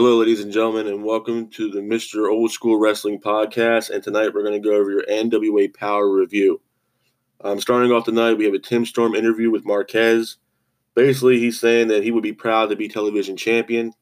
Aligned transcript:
Hello, 0.00 0.18
ladies 0.18 0.38
and 0.38 0.52
gentlemen, 0.52 0.86
and 0.86 1.02
welcome 1.02 1.50
to 1.50 1.72
the 1.72 1.80
Mr. 1.80 2.30
Old 2.30 2.52
School 2.52 2.78
Wrestling 2.78 3.20
Podcast. 3.20 3.90
And 3.90 4.00
tonight 4.00 4.32
we're 4.32 4.44
going 4.44 4.52
to 4.52 4.68
go 4.68 4.76
over 4.76 4.92
your 4.92 5.02
NWA 5.10 5.74
Power 5.74 6.08
Review. 6.08 6.60
Um, 7.40 7.60
starting 7.60 7.90
off 7.90 8.04
tonight, 8.04 8.34
we 8.34 8.44
have 8.44 8.54
a 8.54 8.60
Tim 8.60 8.86
Storm 8.86 9.16
interview 9.16 9.50
with 9.50 9.66
Marquez. 9.66 10.36
Basically, 10.94 11.40
he's 11.40 11.58
saying 11.58 11.88
that 11.88 12.04
he 12.04 12.12
would 12.12 12.22
be 12.22 12.32
proud 12.32 12.70
to 12.70 12.76
be 12.76 12.86
television 12.86 13.36
champion 13.36 13.92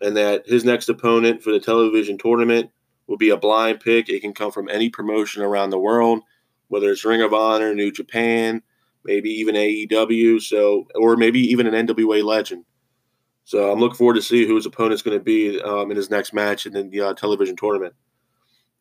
and 0.00 0.16
that 0.16 0.44
his 0.48 0.64
next 0.64 0.88
opponent 0.88 1.40
for 1.40 1.52
the 1.52 1.60
television 1.60 2.18
tournament 2.18 2.72
will 3.06 3.16
be 3.16 3.30
a 3.30 3.36
blind 3.36 3.78
pick. 3.78 4.08
It 4.08 4.22
can 4.22 4.34
come 4.34 4.50
from 4.50 4.68
any 4.68 4.90
promotion 4.90 5.44
around 5.44 5.70
the 5.70 5.78
world, 5.78 6.18
whether 6.66 6.90
it's 6.90 7.04
Ring 7.04 7.22
of 7.22 7.32
Honor, 7.32 7.76
New 7.76 7.92
Japan, 7.92 8.60
maybe 9.04 9.30
even 9.30 9.54
AEW, 9.54 10.42
so 10.42 10.88
or 10.96 11.16
maybe 11.16 11.38
even 11.38 11.72
an 11.72 11.86
NWA 11.86 12.24
legend. 12.24 12.64
So 13.48 13.72
I'm 13.72 13.80
looking 13.80 13.96
forward 13.96 14.16
to 14.16 14.20
see 14.20 14.46
who 14.46 14.56
his 14.56 14.66
opponent's 14.66 15.00
going 15.00 15.18
to 15.18 15.24
be 15.24 15.58
um, 15.62 15.90
in 15.90 15.96
his 15.96 16.10
next 16.10 16.34
match 16.34 16.66
in 16.66 16.90
the 16.90 17.00
uh, 17.00 17.14
television 17.14 17.56
tournament. 17.56 17.94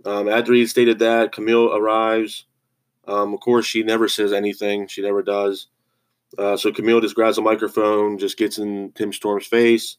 Um, 0.04 0.28
after 0.28 0.52
he 0.52 0.66
stated 0.66 1.00
that, 1.00 1.32
Kamille 1.32 1.74
arrives. 1.74 2.44
Um, 3.08 3.34
of 3.34 3.40
course, 3.40 3.66
she 3.66 3.82
never 3.82 4.10
says 4.10 4.34
anything. 4.34 4.88
She 4.88 5.02
never 5.02 5.24
does. 5.24 5.68
Uh, 6.38 6.58
so 6.58 6.74
Kamille 6.74 7.02
just 7.02 7.16
grabs 7.16 7.38
a 7.38 7.42
microphone, 7.42 8.18
just 8.18 8.38
gets 8.38 8.58
in 8.58 8.92
Tim 8.92 9.14
Storm's 9.14 9.48
face, 9.48 9.96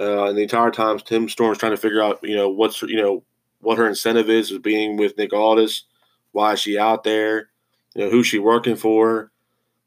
uh, 0.00 0.28
and 0.28 0.38
the 0.38 0.44
entire 0.44 0.70
time 0.70 0.98
Tim 1.00 1.28
Storm's 1.28 1.58
trying 1.58 1.72
to 1.72 1.76
figure 1.76 2.02
out, 2.02 2.20
you 2.22 2.36
know, 2.36 2.48
what's 2.48 2.80
you 2.80 2.96
know 2.96 3.22
what 3.60 3.76
her 3.76 3.86
incentive 3.86 4.30
is, 4.30 4.50
is 4.50 4.60
being 4.60 4.96
with 4.96 5.18
Nick 5.18 5.34
Aldis, 5.34 5.84
why 6.32 6.54
is 6.54 6.60
she 6.60 6.78
out 6.78 7.04
there, 7.04 7.50
you 7.94 8.04
know, 8.04 8.10
who's 8.10 8.26
she 8.26 8.38
working 8.38 8.76
for. 8.76 9.30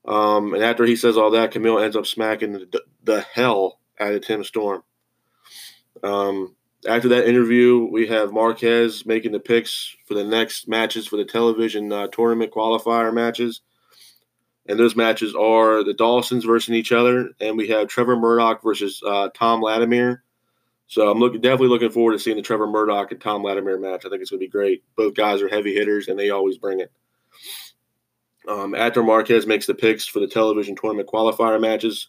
Um, 0.06 0.54
and 0.54 0.64
after 0.64 0.86
he 0.86 0.96
says 0.96 1.18
all 1.18 1.32
that, 1.32 1.52
Kamille 1.52 1.84
ends 1.84 1.96
up 1.96 2.06
smacking 2.06 2.54
the, 2.54 2.84
the 3.04 3.22
hell 3.22 3.80
out 4.04 4.14
of 4.14 4.26
Tim 4.26 4.44
Storm. 4.44 4.84
Um, 6.04 6.56
after 6.88 7.08
that 7.10 7.28
interview, 7.28 7.88
we 7.92 8.08
have 8.08 8.34
Marquez 8.34 9.06
making 9.06 9.32
the 9.32 9.40
picks 9.40 9.96
for 10.06 10.16
the 10.16 10.24
next 10.24 10.68
matches 10.68 11.08
for 11.08 11.18
the 11.18 11.26
television 11.26 11.92
uh, 11.92 12.08
tournament 12.08 12.52
qualifier 12.52 13.14
matches. 13.14 13.62
And 14.66 14.80
those 14.80 14.96
matches 14.96 15.36
are 15.36 15.84
the 15.84 15.94
Dawsons 15.94 16.46
versus 16.46 16.74
each 16.74 16.92
other, 16.92 17.32
and 17.42 17.58
we 17.58 17.68
have 17.68 17.88
Trevor 17.88 18.16
Murdoch 18.16 18.64
versus 18.64 19.02
uh, 19.06 19.30
Thom 19.36 19.62
Latimer. 19.62 20.24
So 20.88 21.10
I'm 21.10 21.20
looking 21.20 21.42
definitely 21.42 21.70
looking 21.70 21.90
forward 21.90 22.14
to 22.14 22.20
seeing 22.20 22.38
the 22.38 22.44
Trevor 22.44 22.68
Murdoch 22.68 23.12
and 23.12 23.20
Thom 23.20 23.44
Latimer 23.44 23.78
match. 23.78 24.06
I 24.06 24.10
think 24.10 24.22
it's 24.22 24.30
going 24.30 24.40
to 24.40 24.46
be 24.46 24.50
great. 24.50 24.84
Both 24.96 25.16
guys 25.16 25.42
are 25.42 25.50
heavy 25.50 25.74
hitters, 25.74 26.08
and 26.08 26.18
they 26.18 26.30
always 26.30 26.58
bring 26.58 26.80
it. 26.80 26.92
Um, 28.48 28.76
after 28.76 29.04
Marquez 29.04 29.48
makes 29.48 29.66
the 29.66 29.74
picks 29.74 30.06
for 30.06 30.20
the 30.20 30.28
television 30.28 30.76
tournament 30.76 31.10
qualifier 31.10 31.60
matches, 31.60 32.08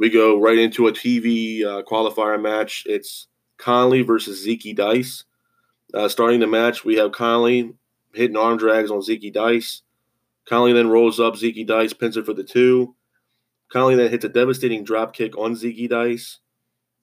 we 0.00 0.08
go 0.08 0.40
right 0.40 0.56
into 0.56 0.88
a 0.88 0.92
TV 0.92 1.62
uh, 1.62 1.82
qualifier 1.82 2.40
match. 2.40 2.84
It's 2.86 3.28
Conley 3.58 4.00
versus 4.00 4.46
Zicky 4.46 4.74
Dice. 4.74 5.24
Uh, 5.92 6.08
starting 6.08 6.40
the 6.40 6.46
match, 6.46 6.86
we 6.86 6.96
have 6.96 7.12
Conley 7.12 7.74
hitting 8.14 8.36
arm 8.36 8.56
drags 8.56 8.90
on 8.90 9.00
Zicky 9.00 9.30
Dice. 9.30 9.82
Conley 10.48 10.72
then 10.72 10.88
rolls 10.88 11.20
up 11.20 11.34
Zicky 11.34 11.66
Dice, 11.66 11.92
pins 11.92 12.16
it 12.16 12.24
for 12.24 12.32
the 12.32 12.42
two. 12.42 12.94
Conley 13.70 13.94
then 13.94 14.10
hits 14.10 14.24
a 14.24 14.30
devastating 14.30 14.84
drop 14.84 15.12
kick 15.12 15.36
on 15.36 15.54
Zicky 15.54 15.86
Dice. 15.86 16.38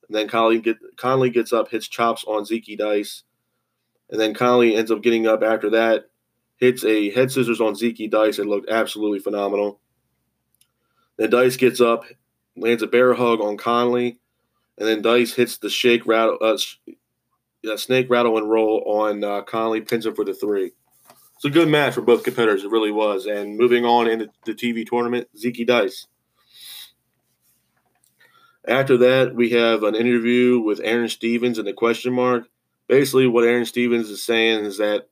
And 0.08 0.16
then 0.16 0.28
Conley, 0.28 0.59
get, 0.59 0.78
Conley 0.98 1.30
gets 1.30 1.53
up, 1.53 1.70
hits 1.70 1.88
chops 1.88 2.23
on 2.28 2.45
Zicky 2.45 2.75
Dice. 2.75 3.22
And 4.09 4.20
then 4.20 4.34
Conley 4.34 4.75
ends 4.75 4.90
up 4.90 5.03
getting 5.03 5.28
up 5.28 5.44
after 5.44 5.70
that, 5.70 6.09
hits 6.56 6.84
a 6.84 7.12
head 7.12 7.31
scissors 7.31 7.62
on 7.62 7.75
Zicky 7.75 8.09
Dice. 8.09 8.40
It 8.40 8.48
looked 8.48 8.72
absolutely 8.72 9.20
phenomenal. 9.20 9.81
Then 11.18 11.30
Dice 11.30 11.58
gets 11.58 11.80
up, 11.80 12.03
lands 12.58 12.83
a 12.83 12.88
bear 12.88 13.13
hug 13.13 13.39
on 13.39 13.58
Conley, 13.58 14.19
and 14.77 14.88
then 14.88 15.02
Dice 15.02 15.33
hits 15.33 15.58
the 15.58 15.69
shake 15.69 16.05
rattle, 16.05 16.38
uh, 16.41 17.77
snake 17.77 18.09
rattle 18.09 18.38
and 18.38 18.50
roll 18.50 18.83
on 18.86 19.23
uh, 19.23 19.41
Conley, 19.41 19.81
pins 19.81 20.05
him 20.05 20.16
for 20.16 20.25
the 20.25 20.33
three. 20.33 20.72
It's 21.35 21.45
a 21.45 21.50
good 21.52 21.69
match 21.69 21.94
for 21.94 22.02
both 22.02 22.23
competitors. 22.23 22.63
It 22.63 22.72
really 22.72 22.91
was. 22.91 23.28
And 23.28 23.57
moving 23.57 23.85
on 23.85 24.07
into 24.07 24.29
the 24.46 24.53
TV 24.53 24.85
tournament, 24.88 25.28
Zicky 25.38 25.67
Dice. 25.67 26.07
After 28.67 28.97
that, 28.97 29.35
we 29.35 29.51
have 29.51 29.84
an 29.84 29.96
interview 29.96 30.59
with 30.59 30.81
Aron 30.84 31.09
Stevens 31.09 31.59
and 31.59 31.67
the 31.67 31.73
question 31.73 32.12
mark. 32.12 32.50
Basically, 32.88 33.28
what 33.28 33.44
Aron 33.44 33.66
Stevens 33.66 34.09
is 34.09 34.23
saying 34.23 34.66
is 34.66 34.78
that 34.79 35.09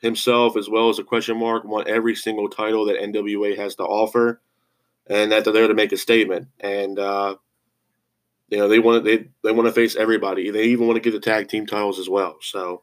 himself, 0.00 0.56
as 0.56 0.68
well 0.68 0.88
as 0.88 0.96
the 0.96 1.04
question 1.04 1.38
mark, 1.38 1.64
want 1.64 1.88
every 1.88 2.14
single 2.14 2.48
title 2.48 2.86
that 2.86 3.00
NWA 3.00 3.56
has 3.56 3.74
to 3.76 3.84
offer 3.84 4.40
and 5.08 5.32
that 5.32 5.44
they're 5.44 5.52
there 5.52 5.68
to 5.68 5.74
make 5.74 5.92
a 5.92 5.96
statement. 5.96 6.48
And 6.60 6.98
uh, 6.98 7.36
you 8.48 8.58
know 8.58 8.68
they 8.68 8.78
want 8.78 9.04
they 9.04 9.28
they 9.42 9.52
want 9.52 9.66
to 9.66 9.72
face 9.72 9.96
everybody. 9.96 10.50
They 10.50 10.64
even 10.64 10.86
want 10.86 10.96
to 10.96 11.10
get 11.10 11.12
the 11.12 11.20
tag 11.20 11.48
team 11.48 11.66
titles 11.66 11.98
as 11.98 12.08
well. 12.08 12.36
So 12.40 12.82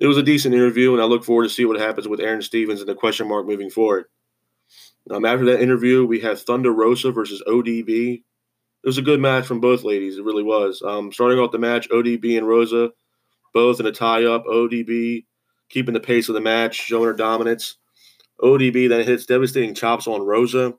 it 0.00 0.06
was 0.06 0.18
a 0.18 0.22
decent 0.22 0.54
interview, 0.54 0.92
and 0.92 1.02
I 1.02 1.06
look 1.06 1.24
forward 1.24 1.44
to 1.44 1.48
see 1.48 1.64
what 1.64 1.80
happens 1.80 2.08
with 2.08 2.20
Aron 2.20 2.42
Stevens 2.42 2.80
and 2.80 2.88
the 2.88 2.94
question 2.94 3.28
mark 3.28 3.46
moving 3.46 3.70
forward. 3.70 4.06
Um, 5.10 5.24
after 5.24 5.44
that 5.46 5.62
interview, 5.62 6.04
we 6.04 6.20
had 6.20 6.38
Thunder 6.38 6.72
Rosa 6.72 7.12
versus 7.12 7.42
ODB. 7.46 8.14
It 8.16 8.86
was 8.86 8.98
a 8.98 9.02
good 9.02 9.20
match 9.20 9.46
from 9.46 9.60
both 9.60 9.84
ladies. 9.84 10.18
It 10.18 10.24
really 10.24 10.42
was. 10.42 10.82
Um, 10.82 11.12
starting 11.12 11.38
off 11.38 11.52
the 11.52 11.58
match, 11.58 11.88
ODB 11.88 12.36
and 12.36 12.46
Rosa, 12.46 12.90
both 13.54 13.80
in 13.80 13.86
a 13.86 13.92
tie-up. 13.92 14.44
ODB 14.46 15.24
keeping 15.68 15.94
the 15.94 16.00
pace 16.00 16.28
of 16.28 16.34
the 16.34 16.40
match, 16.40 16.74
showing 16.74 17.06
her 17.06 17.12
dominance. 17.12 17.76
ODB 18.40 18.88
then 18.88 19.04
hits 19.04 19.26
devastating 19.26 19.74
chops 19.74 20.06
on 20.06 20.22
Rosa. 20.22 20.74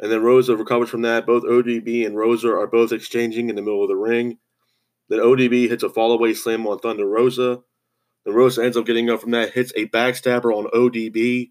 And 0.00 0.10
then 0.10 0.22
Rosa 0.22 0.56
recovers 0.56 0.90
from 0.90 1.02
that. 1.02 1.26
Both 1.26 1.44
ODB 1.44 2.04
and 2.04 2.16
Rosa 2.16 2.48
are 2.48 2.66
both 2.66 2.92
exchanging 2.92 3.48
in 3.48 3.56
the 3.56 3.62
middle 3.62 3.82
of 3.82 3.88
the 3.88 3.96
ring. 3.96 4.38
Then 5.08 5.20
ODB 5.20 5.68
hits 5.68 5.82
a 5.82 5.88
fallaway 5.88 6.36
slam 6.36 6.66
on 6.66 6.78
Thunder 6.78 7.06
Rosa. 7.06 7.62
Then 8.24 8.34
Rosa 8.34 8.64
ends 8.64 8.76
up 8.76 8.86
getting 8.86 9.10
up 9.10 9.20
from 9.20 9.32
that, 9.32 9.52
hits 9.52 9.72
a 9.76 9.86
backstabber 9.86 10.52
on 10.52 10.66
ODB. 10.74 11.50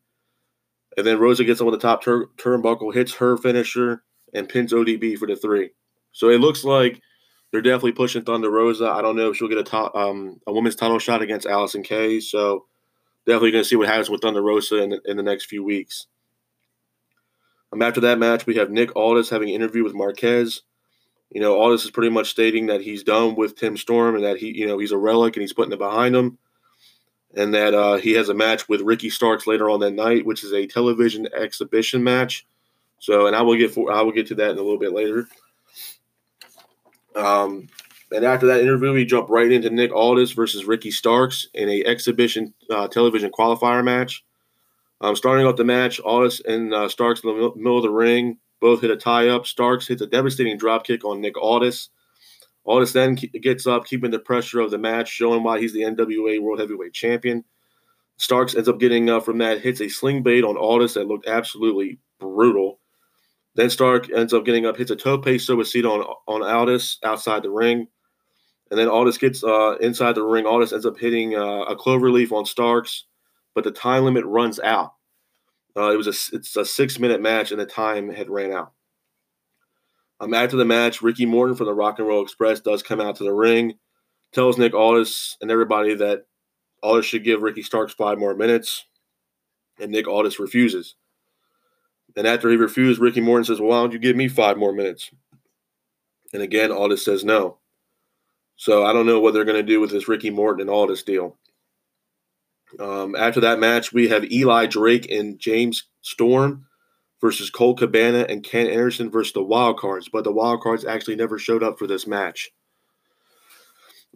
And 0.97 1.07
then 1.07 1.19
Rosa 1.19 1.43
gets 1.43 1.61
up 1.61 1.67
on 1.67 1.73
the 1.73 1.79
top 1.79 2.03
tur- 2.03 2.29
turnbuckle, 2.37 2.93
hits 2.93 3.15
her 3.15 3.37
finisher, 3.37 4.03
and 4.33 4.49
pins 4.49 4.73
ODB 4.73 5.17
for 5.17 5.27
the 5.27 5.35
three. 5.35 5.71
So 6.11 6.29
it 6.29 6.39
looks 6.39 6.63
like 6.63 6.99
they're 7.51 7.61
definitely 7.61 7.93
pushing 7.93 8.23
Thunder 8.23 8.51
Rosa. 8.51 8.89
I 8.89 9.01
don't 9.01 9.15
know 9.15 9.29
if 9.29 9.37
she'll 9.37 9.47
get 9.47 9.57
a 9.57 9.63
top, 9.63 9.95
um, 9.95 10.39
a 10.47 10.53
women's 10.53 10.75
title 10.75 10.99
shot 10.99 11.21
against 11.21 11.47
Allysin 11.47 11.83
Kay. 11.83 12.19
So 12.19 12.65
definitely 13.25 13.51
going 13.51 13.63
to 13.63 13.69
see 13.69 13.75
what 13.75 13.87
happens 13.87 14.09
with 14.09 14.21
Thunder 14.21 14.41
Rosa 14.41 14.81
in, 14.81 14.99
in 15.05 15.17
the 15.17 15.23
next 15.23 15.45
few 15.45 15.63
weeks. 15.63 16.07
Um, 17.73 17.81
after 17.81 18.01
that 18.01 18.19
match, 18.19 18.45
we 18.45 18.56
have 18.56 18.69
Nick 18.69 18.95
Aldis 18.95 19.31
having 19.31 19.50
an 19.50 19.56
interview 19.56 19.84
with 19.84 19.95
Marquez. 19.95 20.61
You 21.31 21.41
know, 21.41 21.59
Aldis 21.59 21.85
is 21.85 21.91
pretty 21.91 22.11
much 22.11 22.29
stating 22.29 22.67
that 22.67 22.81
he's 22.81 23.03
done 23.03 23.35
with 23.35 23.56
Tim 23.56 23.78
Storm 23.78 24.13
and 24.13 24.23
that 24.23 24.38
he, 24.38 24.56
you 24.56 24.67
know, 24.67 24.78
he's 24.78 24.91
a 24.91 24.97
relic 24.97 25.35
and 25.35 25.41
he's 25.41 25.53
putting 25.53 25.73
it 25.73 25.79
behind 25.79 26.16
him, 26.16 26.38
and 27.35 27.56
that 27.56 27.73
uh, 27.73 27.95
he 27.95 28.12
has 28.12 28.29
a 28.29 28.35
match 28.35 28.69
with 28.69 28.81
Ricky 28.81 29.09
Starks 29.09 29.47
later 29.47 29.72
on 29.72 29.79
that 29.79 29.91
night, 29.91 30.23
which 30.23 30.44
is 30.44 30.53
a 30.53 30.67
television 30.67 31.28
exhibition 31.35 32.03
match. 32.03 32.45
So, 33.00 33.25
and 33.25 33.35
I 33.35 33.41
will 33.41 33.57
get 33.57 33.72
for, 33.72 33.91
I 33.91 34.03
will 34.03 34.12
get 34.12 34.28
to 34.28 34.35
that 34.35 34.51
in 34.51 34.57
a 34.59 34.62
little 34.62 34.78
bit 34.78 34.94
later. 34.94 35.28
Um, 37.16 37.69
and 38.12 38.23
after 38.23 38.45
that 38.47 38.62
interview, 38.62 38.94
we 38.94 39.06
jump 39.06 39.29
right 39.29 39.51
into 39.51 39.72
Nick 39.72 39.91
Aldis 39.91 40.33
versus 40.33 40.66
Ricky 40.66 40.91
Starks 40.91 41.47
in 41.56 41.67
a 41.69 41.83
exhibition 41.85 42.53
uh, 42.69 42.88
television 42.88 43.31
qualifier 43.31 43.83
match. 43.83 44.23
Um, 45.03 45.17
starting 45.17 45.45
off 45.45 45.57
the 45.57 45.65
match, 45.65 45.99
Aldis 45.99 46.39
and 46.45 46.73
uh, 46.73 46.87
Starks 46.87 47.21
in 47.23 47.29
the 47.29 47.51
middle 47.57 47.77
of 47.77 47.83
the 47.83 47.89
ring 47.89 48.37
both 48.61 48.79
hit 48.79 48.89
a 48.89 48.95
tie 48.95 49.27
up. 49.27 49.45
Starks 49.45 49.85
hits 49.85 50.01
a 50.01 50.07
devastating 50.07 50.57
drop 50.57 50.85
kick 50.85 51.03
on 51.03 51.19
Nick 51.19 51.37
Aldis. 51.37 51.89
Aldis 52.65 52.93
then 52.93 53.15
gets 53.15 53.67
up, 53.67 53.85
keeping 53.85 54.11
the 54.11 54.19
pressure 54.19 54.61
of 54.61 54.71
the 54.71 54.77
match, 54.77 55.09
showing 55.09 55.43
why 55.43 55.59
he's 55.59 55.73
the 55.73 55.81
NWA 55.81 56.41
World 56.41 56.61
Heavyweight 56.61 56.93
Champion. 56.93 57.43
Starks 58.15 58.55
ends 58.55 58.69
up 58.69 58.79
getting 58.79 59.09
up 59.09 59.25
from 59.25 59.39
that, 59.39 59.59
hits 59.59 59.81
a 59.81 59.89
sling 59.89 60.23
blade 60.23 60.45
on 60.45 60.55
Aldis 60.55 60.93
that 60.93 61.07
looked 61.07 61.27
absolutely 61.27 61.99
brutal. 62.17 62.79
Then 63.55 63.69
Stark 63.69 64.09
ends 64.09 64.33
up 64.33 64.45
getting 64.45 64.65
up, 64.65 64.77
hits 64.77 64.91
a 64.91 64.95
toe 64.95 65.17
tope 65.17 65.25
suicida 65.25 65.83
on 65.83 66.15
on 66.29 66.49
Aldis 66.49 66.99
outside 67.03 67.44
the 67.44 67.49
ring. 67.49 67.88
And 68.71 68.79
then 68.79 68.88
Aldis 68.88 69.17
gets 69.17 69.44
uh, 69.44 69.75
inside 69.81 70.15
the 70.15 70.23
ring. 70.23 70.45
Aldis 70.45 70.71
ends 70.71 70.85
up 70.85 70.97
hitting 70.97 71.35
uh, 71.35 71.63
a 71.63 71.75
clover 71.75 72.09
leaf 72.09 72.31
on 72.31 72.45
Starks 72.45 73.03
but 73.53 73.63
the 73.63 73.71
time 73.71 74.03
limit 74.03 74.25
runs 74.25 74.59
out. 74.59 74.94
Uh, 75.75 75.91
it 75.91 75.97
was 75.97 76.07
a 76.07 76.35
it's 76.35 76.55
a 76.55 76.65
six 76.65 77.00
minute 77.00 77.21
match, 77.21 77.51
and 77.51 77.59
the 77.59 77.65
time 77.65 78.09
had 78.09 78.29
ran 78.29 78.51
out. 78.51 78.73
Um, 80.19 80.33
after 80.33 80.55
the 80.55 80.65
match, 80.65 81.01
Ricky 81.01 81.25
Morton 81.25 81.55
from 81.55 81.65
the 81.65 81.73
Rock 81.73 82.00
and 82.00 82.07
Roll 82.07 82.23
Express 82.23 82.59
does 82.59 82.83
come 82.83 83.01
out 83.01 83.15
to 83.17 83.23
the 83.23 83.33
ring, 83.33 83.75
tells 84.31 84.57
Nick 84.57 84.73
Aldis 84.73 85.38
and 85.41 85.50
everybody 85.50 85.95
that 85.95 86.25
Aldis 86.81 87.05
should 87.05 87.23
give 87.23 87.41
Ricky 87.41 87.63
Starks 87.63 87.94
five 87.94 88.19
more 88.19 88.35
minutes, 88.35 88.85
and 89.79 89.91
Nick 89.91 90.07
Aldis 90.07 90.39
refuses. 90.39 90.95
And 92.15 92.27
after 92.27 92.49
he 92.49 92.56
refused, 92.56 93.01
Ricky 93.01 93.21
Morton 93.21 93.45
says, 93.45 93.59
"Well, 93.59 93.69
why 93.69 93.77
don't 93.77 93.94
you 93.94 93.99
give 93.99 94.15
me 94.15 94.27
five 94.27 94.57
more 94.57 94.73
minutes?" 94.73 95.09
And 96.31 96.41
again, 96.41 96.71
Aldis 96.71 97.03
says 97.03 97.25
no. 97.25 97.57
So 98.56 98.85
I 98.85 98.94
don't 98.94 99.07
know 99.07 99.19
what 99.19 99.33
they're 99.33 99.45
going 99.45 99.57
to 99.57 99.63
do 99.63 99.79
with 99.79 99.91
this 99.91 100.07
Ricky 100.07 100.29
Morton 100.29 100.61
and 100.61 100.69
Aldis 100.69 101.03
deal. 101.03 101.38
Um, 102.79 103.15
after 103.15 103.39
that 103.41 103.59
match, 103.59 103.93
we 103.93 104.07
have 104.09 104.31
Eli 104.31 104.65
Drake 104.65 105.09
and 105.11 105.39
James 105.39 105.83
Storm 106.01 106.65
versus 107.21 107.49
Colt 107.49 107.77
Cabana 107.79 108.25
and 108.27 108.43
Ken 108.43 108.67
Anderson 108.67 109.09
versus 109.09 109.33
the 109.33 109.43
Wild 109.43 109.77
Cards, 109.77 110.09
but 110.11 110.23
the 110.23 110.31
Wild 110.31 110.61
Cards 110.61 110.83
actually 110.83 111.15
never 111.15 111.39
showed 111.39 111.63
up 111.63 111.79
for 111.79 111.87
this 111.87 112.05
match. 112.05 112.51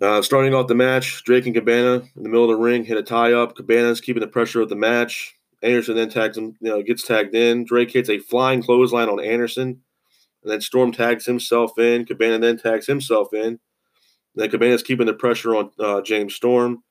Uh, 0.02 0.22
starting 0.22 0.54
off 0.54 0.68
the 0.68 0.76
match, 0.76 1.24
Drake 1.24 1.46
and 1.46 1.56
Cabana 1.56 2.04
in 2.16 2.24
the 2.24 2.30
middle 2.30 2.44
of 2.44 2.50
the 2.50 2.62
ring 2.62 2.84
hit 2.84 2.98
a 2.98 3.04
tie 3.04 3.34
up. 3.34 3.56
Cabana's 3.56 4.02
keeping 4.02 4.22
the 4.22 4.28
pressure 4.28 4.62
of 4.62 4.70
the 4.70 4.76
match. 4.76 5.36
Anderson 5.64 5.96
then 5.96 6.10
tags 6.10 6.38
him, 6.38 6.56
you 6.62 6.70
know, 6.70 6.84
gets 6.84 7.04
tagged 7.04 7.34
in. 7.34 7.66
Drake 7.66 7.92
hits 7.92 8.10
a 8.10 8.20
flying 8.20 8.62
clothesline 8.62 9.10
on 9.10 9.24
Anderson, 9.24 9.82
and 10.44 10.52
then 10.52 10.62
Storm 10.62 10.92
tags 10.92 11.26
himself 11.26 11.80
in. 11.80 12.06
Cabana 12.06 12.38
then 12.40 12.58
tags 12.58 12.86
himself 12.86 13.34
in. 13.34 13.42
And 13.42 13.60
then 14.36 14.52
Cabana's 14.52 14.84
keeping 14.84 15.08
the 15.08 15.14
pressure 15.14 15.56
on 15.56 15.72
uh, 15.80 16.02
James 16.02 16.36
Storm. 16.36 16.84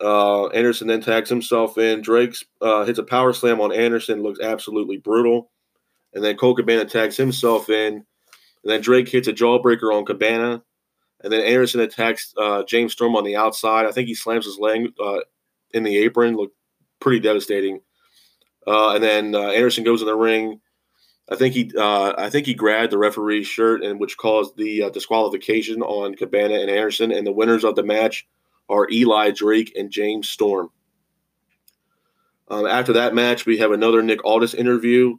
Uh, 0.00 0.48
Anderson 0.48 0.88
then 0.88 1.00
tags 1.00 1.30
himself 1.30 1.78
in. 1.78 2.02
Drake 2.02 2.36
uh, 2.60 2.84
hits 2.84 2.98
a 2.98 3.02
power 3.02 3.32
slam 3.32 3.60
on 3.60 3.72
Anderson, 3.72 4.22
looks 4.22 4.40
absolutely 4.40 4.98
brutal. 4.98 5.50
And 6.14 6.22
then 6.22 6.36
Colt 6.36 6.58
Cabana 6.58 6.84
tags 6.84 7.16
himself 7.16 7.70
in. 7.70 7.94
And 7.94 8.72
then 8.72 8.80
Drake 8.80 9.08
hits 9.08 9.28
a 9.28 9.32
jawbreaker 9.32 9.94
on 9.94 10.04
Cabana. 10.04 10.62
And 11.22 11.32
then 11.32 11.40
Anderson 11.40 11.80
attacks 11.80 12.34
uh, 12.36 12.62
James 12.64 12.92
Storm 12.92 13.16
on 13.16 13.24
the 13.24 13.36
outside. 13.36 13.86
I 13.86 13.92
think 13.92 14.08
he 14.08 14.14
slams 14.14 14.44
his 14.44 14.58
leg 14.58 14.92
uh, 15.02 15.20
in 15.72 15.82
the 15.82 15.96
apron. 15.98 16.36
Looked 16.36 16.56
pretty 17.00 17.20
devastating. 17.20 17.80
Uh, 18.66 18.94
and 18.94 19.02
then 19.02 19.34
uh, 19.34 19.48
Anderson 19.48 19.84
goes 19.84 20.02
in 20.02 20.06
the 20.06 20.16
ring. 20.16 20.60
I 21.30 21.36
think 21.36 21.54
he, 21.54 21.72
I 21.76 22.30
think 22.30 22.46
he 22.46 22.54
grabbed 22.54 22.92
the 22.92 22.98
referee's 22.98 23.48
shirt, 23.48 23.82
and 23.82 23.98
which 23.98 24.16
caused 24.16 24.56
the 24.56 24.88
disqualification 24.92 25.82
on 25.82 26.14
Cabana 26.14 26.54
and 26.54 26.70
Anderson. 26.70 27.10
And 27.10 27.26
the 27.26 27.32
winners 27.32 27.64
of 27.64 27.74
the 27.74 27.82
match 27.82 28.28
are 28.68 28.88
Eli 28.90 29.30
Drake 29.30 29.72
and 29.76 29.90
James 29.90 30.28
Storm. 30.28 30.70
Um, 32.48 32.66
after 32.66 32.92
that 32.94 33.14
match, 33.14 33.46
we 33.46 33.58
have 33.58 33.72
another 33.72 34.02
Nick 34.02 34.24
Aldis 34.24 34.54
interview. 34.54 35.16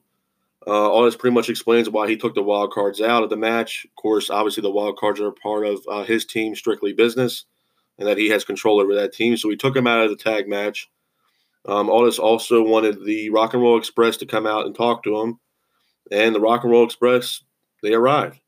Uh, 0.66 0.90
Aldis 0.92 1.16
pretty 1.16 1.34
much 1.34 1.50
explains 1.50 1.90
why 1.90 2.08
he 2.08 2.18
took 2.18 2.36
the 2.36 2.44
wild 2.44 2.72
cards 2.72 3.02
out 3.02 3.24
of 3.24 3.30
the 3.30 3.38
match. 3.38 3.86
Of 3.86 3.96
course, 3.96 4.30
obviously 4.30 4.62
the 4.62 4.72
wild 4.72 4.98
cards 4.98 5.20
are 5.20 5.32
part 5.32 5.66
of 5.66 5.80
uh, 5.90 6.04
his 6.04 6.26
team, 6.26 6.56
strictly 6.56 6.94
business, 6.94 7.46
and 7.98 8.08
that 8.08 8.18
he 8.18 8.30
has 8.30 8.44
control 8.44 8.82
over 8.82 8.96
that 8.96 9.14
team. 9.14 9.38
So 9.38 9.50
he 9.50 9.56
took 9.56 9.76
him 9.76 9.88
out 9.88 10.02
of 10.02 10.10
the 10.10 10.16
tag 10.16 10.48
match. 10.48 10.90
Um, 11.66 11.90
Aldis 11.90 12.20
also 12.20 12.64
wanted 12.64 13.04
the 13.04 13.30
Rock 13.30 13.54
and 13.54 13.62
Roll 13.62 13.78
Express 13.78 14.18
to 14.18 14.26
come 14.26 14.48
out 14.48 14.66
and 14.66 14.76
talk 14.76 15.04
to 15.04 15.20
him, 15.20 15.40
and 16.12 16.34
the 16.34 16.40
Rock 16.40 16.64
and 16.64 16.72
Roll 16.72 16.86
Express 16.86 17.42
they 17.84 17.94
arrived. 17.94 18.40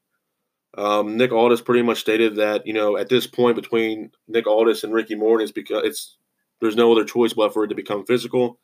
Um, 0.77 1.17
Nick 1.17 1.31
Aldis 1.31 1.61
pretty 1.61 1.81
much 1.81 1.99
stated 1.99 2.35
that 2.35 2.65
you 2.67 2.73
know 2.73 2.97
at 2.97 3.09
this 3.09 3.25
point 3.25 3.55
between 3.55 4.11
Nick 4.27 4.47
Aldis 4.47 4.83
and 4.83 4.93
Ricky 4.93 5.15
Morton, 5.15 5.43
it's 5.43 5.51
because 5.51 5.83
it's 5.83 6.17
there's 6.61 6.75
no 6.75 6.91
other 6.91 7.05
choice 7.05 7.33
but 7.33 7.53
for 7.53 7.63
it 7.63 7.69
to 7.69 7.75
become 7.75 8.05
physical, 8.05 8.59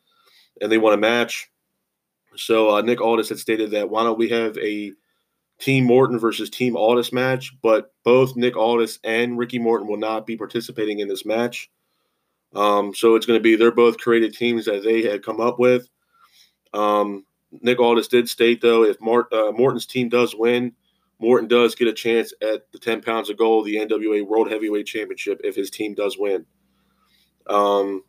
and 0.62 0.72
they 0.72 0.78
want 0.78 0.94
a 0.94 0.98
match. 0.98 1.50
So 2.36 2.75
uh, 2.75 2.81
Nick 2.81 3.02
Aldis 3.02 3.30
had 3.30 3.40
stated 3.40 3.72
that 3.72 3.90
why 3.90 4.04
don't 4.04 4.19
we 4.19 4.30
have 4.30 4.57
a 4.57 4.92
Team 5.60 5.86
Morton 5.86 6.19
versus 6.19 6.50
Team 6.50 6.75
Aldis 6.75 7.13
match, 7.13 7.54
but 7.62 7.94
both 8.04 8.36
Nick 8.36 8.57
Aldis 8.57 9.00
and 9.04 9.38
Ricky 9.38 9.57
Morton 9.57 9.88
will 9.88 9.98
not 9.98 10.28
be 10.28 10.36
participating 10.36 11.00
in 11.00 11.07
this 11.07 11.25
match. 11.25 11.69
Um, 12.54 12.94
so 12.94 13.16
it's 13.16 13.25
going 13.25 13.40
to 13.40 13.44
be 13.44 13.56
they're 13.56 13.72
both 13.72 13.98
created 13.98 14.34
teams 14.34 14.66
that 14.66 14.84
they 14.84 15.02
had 15.02 15.24
come 15.24 15.40
up 15.40 15.57
with. 15.57 15.90
Um, 16.74 17.25
Nick 17.62 17.80
Aldis 17.80 18.10
did 18.10 18.30
state 18.30 18.62
though 18.62 18.84
if 18.84 19.00
Mort, 19.02 19.31
uh, 19.31 19.52
Morton's 19.54 19.86
team 19.86 20.10
does 20.10 20.36
win 20.36 20.74
Morton 21.20 21.48
does 21.48 21.76
get 21.76 21.88
a 21.88 21.94
chance 21.94 22.34
at 22.42 22.72
the 22.72 22.80
10 22.80 23.02
pounds 23.02 23.30
of 23.30 23.38
gold, 23.38 23.66
the 23.66 23.76
NWA 23.76 24.26
World 24.26 24.50
Heavyweight 24.50 24.86
Championship, 24.86 25.40
if 25.44 25.56
his 25.56 25.70
team 25.70 25.94
does 25.94 26.18
win. 26.18 26.46
Um, 27.48 28.04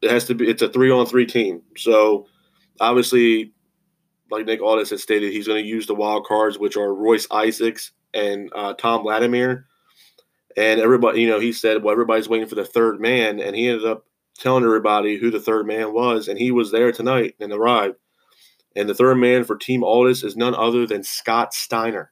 it 0.00 0.10
has 0.10 0.24
to 0.26 0.34
be, 0.34 0.48
it's 0.48 0.62
a 0.62 0.68
three 0.68 0.90
on 0.90 1.06
three 1.06 1.26
team. 1.26 1.62
So 1.76 2.26
obviously, 2.80 3.52
like 4.30 4.46
Nick 4.46 4.62
Aldis 4.62 4.90
has 4.90 5.02
stated, 5.02 5.32
he's 5.32 5.46
going 5.46 5.62
to 5.62 5.68
use 5.68 5.86
the 5.86 5.94
wild 5.94 6.26
cards, 6.26 6.58
which 6.58 6.76
are 6.76 6.94
Royce 6.94 7.26
Isaacs 7.30 7.92
and 8.14 8.50
uh, 8.54 8.74
Thom 8.74 9.04
Latimer. 9.04 9.66
And 10.56 10.80
everybody, 10.80 11.20
you 11.20 11.28
know, 11.28 11.38
he 11.38 11.52
said, 11.52 11.82
well, 11.82 11.92
everybody's 11.92 12.28
waiting 12.28 12.48
for 12.48 12.56
the 12.56 12.64
third 12.64 13.00
man. 13.00 13.40
And 13.40 13.54
he 13.54 13.68
ended 13.68 13.86
up 13.86 14.06
telling 14.38 14.64
everybody 14.64 15.16
who 15.16 15.30
the 15.30 15.40
third 15.40 15.66
man 15.66 15.92
was. 15.92 16.28
And 16.28 16.38
he 16.38 16.50
was 16.50 16.72
there 16.72 16.92
tonight 16.92 17.36
and 17.40 17.52
arrived. 17.52 17.96
And 18.76 18.88
the 18.88 18.94
third 18.94 19.16
man 19.16 19.44
for 19.44 19.56
Team 19.56 19.84
Aldis 19.84 20.22
is 20.22 20.36
none 20.36 20.54
other 20.54 20.86
than 20.86 21.02
Scott 21.02 21.54
Steiner. 21.54 22.10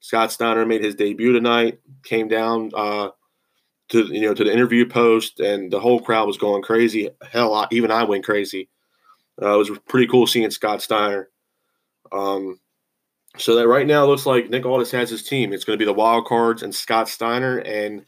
Scott 0.00 0.30
Steiner 0.30 0.66
made 0.66 0.84
his 0.84 0.94
debut 0.94 1.32
tonight, 1.32 1.78
came 2.02 2.28
down 2.28 2.70
uh, 2.74 3.08
to 3.88 4.04
you 4.04 4.20
know 4.20 4.34
to 4.34 4.44
the 4.44 4.52
interview 4.52 4.86
post, 4.86 5.40
and 5.40 5.72
the 5.72 5.80
whole 5.80 6.00
crowd 6.00 6.26
was 6.26 6.36
going 6.36 6.62
crazy. 6.62 7.08
Hell, 7.30 7.54
I, 7.54 7.66
even 7.70 7.90
I 7.90 8.04
went 8.04 8.24
crazy. 8.24 8.68
Uh, 9.40 9.54
it 9.54 9.58
was 9.58 9.70
pretty 9.88 10.06
cool 10.06 10.26
seeing 10.26 10.50
Scott 10.50 10.82
Steiner. 10.82 11.30
Um, 12.12 12.60
so 13.38 13.56
that 13.56 13.66
right 13.66 13.86
now 13.86 14.04
looks 14.04 14.26
like 14.26 14.50
Nick 14.50 14.64
Aldis 14.64 14.92
has 14.92 15.10
his 15.10 15.24
team. 15.24 15.52
It's 15.52 15.64
going 15.64 15.76
to 15.76 15.82
be 15.82 15.86
the 15.86 15.92
Wild 15.92 16.26
Cards 16.26 16.62
and 16.62 16.74
Scott 16.74 17.08
Steiner, 17.08 17.58
and 17.58 18.04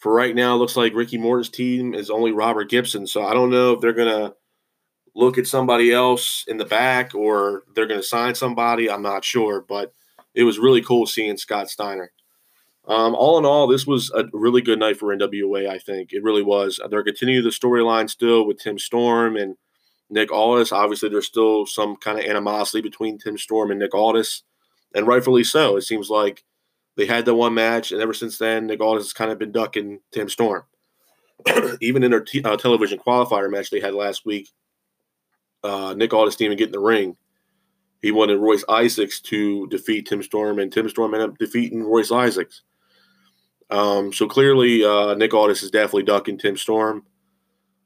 for 0.00 0.12
right 0.12 0.34
now, 0.34 0.56
looks 0.56 0.76
like 0.76 0.94
Ricky 0.94 1.18
Morton's 1.18 1.50
team 1.50 1.94
is 1.94 2.10
only 2.10 2.32
Robert 2.32 2.70
Gibson. 2.70 3.06
So 3.06 3.22
I 3.22 3.34
don't 3.34 3.50
know 3.50 3.74
if 3.74 3.80
they're 3.80 3.92
going 3.92 4.08
to 4.08 4.34
look 5.14 5.38
at 5.38 5.46
somebody 5.46 5.92
else 5.92 6.44
in 6.46 6.56
the 6.56 6.64
back 6.64 7.14
or 7.14 7.64
they're 7.74 7.86
going 7.86 8.00
to 8.00 8.06
sign 8.06 8.34
somebody. 8.34 8.90
I'm 8.90 9.02
not 9.02 9.24
sure, 9.24 9.64
but 9.66 9.92
it 10.34 10.44
was 10.44 10.58
really 10.58 10.82
cool 10.82 11.06
seeing 11.06 11.36
Scott 11.36 11.68
Steiner. 11.68 12.12
Um, 12.86 13.14
all 13.14 13.38
in 13.38 13.44
all, 13.44 13.66
this 13.66 13.86
was 13.86 14.10
a 14.10 14.24
really 14.32 14.62
good 14.62 14.78
night 14.78 14.98
for 14.98 15.14
NWA. 15.14 15.68
I 15.68 15.78
think 15.78 16.12
it 16.12 16.22
really 16.22 16.42
was. 16.42 16.80
They're 16.90 17.04
continuing 17.04 17.44
the 17.44 17.50
storyline 17.50 18.08
still 18.08 18.46
with 18.46 18.58
Tim 18.58 18.78
Storm 18.78 19.36
and 19.36 19.56
Nick 20.08 20.32
Aldis. 20.32 20.72
Obviously, 20.72 21.08
there's 21.08 21.26
still 21.26 21.66
some 21.66 21.96
kind 21.96 22.18
of 22.18 22.24
animosity 22.24 22.80
between 22.80 23.18
Tim 23.18 23.38
Storm 23.38 23.70
and 23.70 23.78
Nick 23.78 23.94
Aldis, 23.94 24.42
and 24.94 25.06
rightfully 25.06 25.44
so. 25.44 25.76
It 25.76 25.82
seems 25.82 26.10
like 26.10 26.42
they 26.96 27.06
had 27.06 27.26
the 27.26 27.34
one 27.34 27.54
match, 27.54 27.92
and 27.92 28.00
ever 28.00 28.14
since 28.14 28.38
then, 28.38 28.66
Nick 28.66 28.80
Aldis 28.80 29.06
has 29.06 29.12
kind 29.12 29.30
of 29.30 29.38
been 29.38 29.52
ducking 29.52 30.00
Tim 30.12 30.28
Storm. 30.28 30.64
Even 31.80 32.02
in 32.02 32.10
their 32.10 32.20
t- 32.20 32.42
uh, 32.42 32.56
television 32.56 32.98
qualifier 32.98 33.50
match 33.50 33.70
they 33.70 33.80
had 33.80 33.94
last 33.94 34.26
week, 34.26 34.48
uh, 35.62 35.94
Nick 35.96 36.12
Aldis 36.12 36.36
get 36.36 36.60
in 36.60 36.72
the 36.72 36.80
ring. 36.80 37.16
He 38.02 38.12
wanted 38.12 38.38
Royce 38.38 38.64
Isaacs 38.68 39.20
to 39.22 39.66
defeat 39.68 40.06
Tim 40.06 40.22
Storm, 40.22 40.58
and 40.58 40.72
Tim 40.72 40.88
Storm 40.88 41.14
ended 41.14 41.30
up 41.30 41.38
defeating 41.38 41.84
Royce 41.84 42.10
Isaacs. 42.10 42.62
Um, 43.68 44.12
so 44.12 44.26
clearly, 44.26 44.84
uh, 44.84 45.14
Nick 45.14 45.34
Aldis 45.34 45.62
is 45.62 45.70
definitely 45.70 46.04
ducking 46.04 46.38
Tim 46.38 46.56
Storm. 46.56 47.04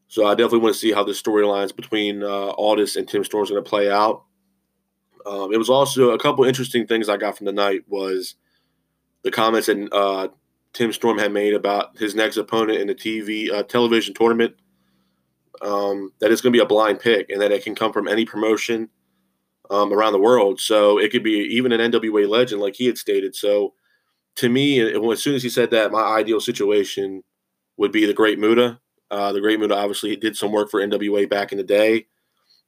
So 0.09 0.27
I 0.27 0.35
definitely 0.35 0.61
want 0.61 0.75
to 0.75 0.81
see 0.81 0.93
how 0.93 1.03
the 1.03 1.13
storylines 1.13 1.75
between 1.75 2.23
uh, 2.23 2.51
Aldis 2.51 2.97
and 2.97 3.09
Tim 3.09 3.25
Storm 3.25 3.43
is 3.43 3.51
going 3.51 3.63
to 3.63 3.69
play 3.69 3.91
out. 3.91 4.25
Um, 5.27 5.53
it 5.53 5.57
was 5.57 5.71
also 5.71 6.11
a 6.11 6.19
couple 6.19 6.45
interesting 6.45 6.87
things 6.87 7.09
I 7.09 7.17
got 7.17 7.37
from 7.37 7.47
the 7.47 7.53
night 7.53 7.83
was 7.89 8.37
the 9.23 9.31
comments 9.31 9.67
that 9.67 9.93
uh, 9.93 10.29
Tim 10.73 10.93
Storm 10.93 11.19
had 11.19 11.33
made 11.33 11.55
about 11.55 11.97
his 11.99 12.15
next 12.15 12.37
opponent 12.37 12.79
in 12.79 12.87
the 12.87 12.95
TV 12.95 13.51
uh, 13.51 13.63
television 13.63 14.15
tournament 14.15 14.55
um, 15.63 16.13
that 16.21 16.33
it's 16.33 16.41
going 16.41 16.53
to 16.53 16.57
be 16.57 16.63
a 16.63 16.67
blind 16.67 17.01
pick 17.01 17.31
and 17.31 17.41
that 17.41 17.53
it 17.53 17.65
can 17.65 17.75
come 17.75 17.93
from 17.93 18.09
any 18.09 18.25
promotion 18.25 18.89
um, 19.71 19.93
around 19.93 20.13
the 20.13 20.21
world. 20.21 20.61
So 20.61 20.99
it 20.99 21.11
could 21.11 21.23
be 21.23 21.33
even 21.33 21.73
an 21.73 21.93
NWA 21.93 22.29
legend, 22.29 22.61
like 22.61 22.75
he 22.77 22.87
had 22.87 22.99
stated. 22.99 23.35
So 23.35 23.75
to 24.37 24.49
me, 24.49 24.81
as 24.81 25.23
soon 25.23 25.35
as 25.35 25.43
he 25.43 25.49
said 25.49 25.71
that, 25.71 25.93
my 25.93 26.03
ideal 26.03 26.41
situation 26.41 27.23
would 27.77 27.93
be 27.93 28.07
the 28.07 28.15
Great 28.15 28.39
Muta. 28.39 28.81
Uh, 29.11 29.33
the 29.33 29.41
Great 29.41 29.61
Muta 29.61 29.77
obviously 29.77 30.17
did 30.17 30.37
some 30.37 30.53
work 30.53 30.71
for 30.71 30.81
NWA 30.81 31.29
back 31.29 31.53
in 31.53 31.59
the 31.59 31.65
day. 31.65 32.07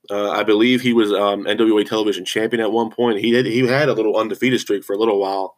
Uh, 0.09 0.31
I 0.31 0.45
believe 0.45 0.81
he 0.81 0.93
was 0.93 1.13
um, 1.13 1.45
NWA 1.45 1.85
television 1.85 2.25
champion 2.25 2.63
at 2.63 2.71
one 2.71 2.91
point. 2.91 3.19
He 3.19 3.33
did. 3.33 3.47
He 3.47 3.67
had 3.67 3.89
a 3.89 3.93
little 3.93 4.17
undefeated 4.17 4.61
streak 4.61 4.85
for 4.85 4.93
a 4.95 4.99
little 4.99 5.19
while, 5.19 5.57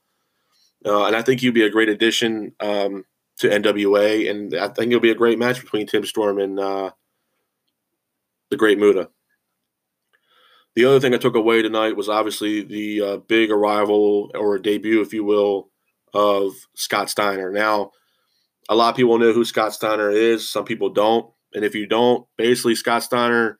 uh, 0.86 1.04
and 1.04 1.14
I 1.14 1.20
think 1.20 1.40
he'd 1.40 1.52
be 1.52 1.64
a 1.64 1.70
great 1.70 1.90
addition 1.90 2.54
um, 2.60 3.04
to 3.38 3.48
NWA. 3.48 4.30
And 4.30 4.54
I 4.54 4.68
think 4.68 4.90
it'll 4.90 5.00
be 5.00 5.10
a 5.10 5.14
great 5.14 5.38
match 5.38 5.60
between 5.60 5.86
Tim 5.86 6.06
Storm 6.06 6.38
and 6.38 6.58
uh, 6.58 6.92
the 8.50 8.56
Great 8.56 8.78
Muta. 8.78 9.10
The 10.74 10.84
other 10.84 11.00
thing 11.00 11.14
I 11.14 11.18
took 11.18 11.34
away 11.34 11.62
tonight 11.62 11.96
was 11.96 12.08
obviously 12.08 12.62
the 12.62 13.02
uh, 13.02 13.16
big 13.16 13.50
arrival 13.50 14.30
or 14.34 14.58
debut, 14.58 15.00
if 15.00 15.12
you 15.12 15.24
will, 15.24 15.70
of 16.14 16.52
Scott 16.76 17.10
Steiner. 17.10 17.50
Now, 17.50 17.90
a 18.68 18.76
lot 18.76 18.90
of 18.90 18.96
people 18.96 19.18
know 19.18 19.32
who 19.32 19.44
Scott 19.44 19.72
Steiner 19.72 20.10
is. 20.10 20.48
Some 20.48 20.64
people 20.64 20.90
don't. 20.90 21.32
And 21.54 21.64
if 21.64 21.74
you 21.74 21.86
don't, 21.86 22.26
basically 22.36 22.74
Scott 22.74 23.02
Steiner, 23.02 23.58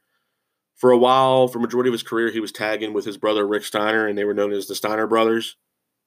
for 0.76 0.92
a 0.92 0.98
while, 0.98 1.48
for 1.48 1.58
majority 1.58 1.88
of 1.88 1.92
his 1.92 2.04
career, 2.04 2.30
he 2.30 2.40
was 2.40 2.52
tagging 2.52 2.92
with 2.92 3.04
his 3.04 3.16
brother 3.16 3.46
Rick 3.46 3.64
Steiner, 3.64 4.06
and 4.06 4.16
they 4.16 4.24
were 4.24 4.34
known 4.34 4.52
as 4.52 4.66
the 4.66 4.76
Steiner 4.76 5.08
brothers. 5.08 5.56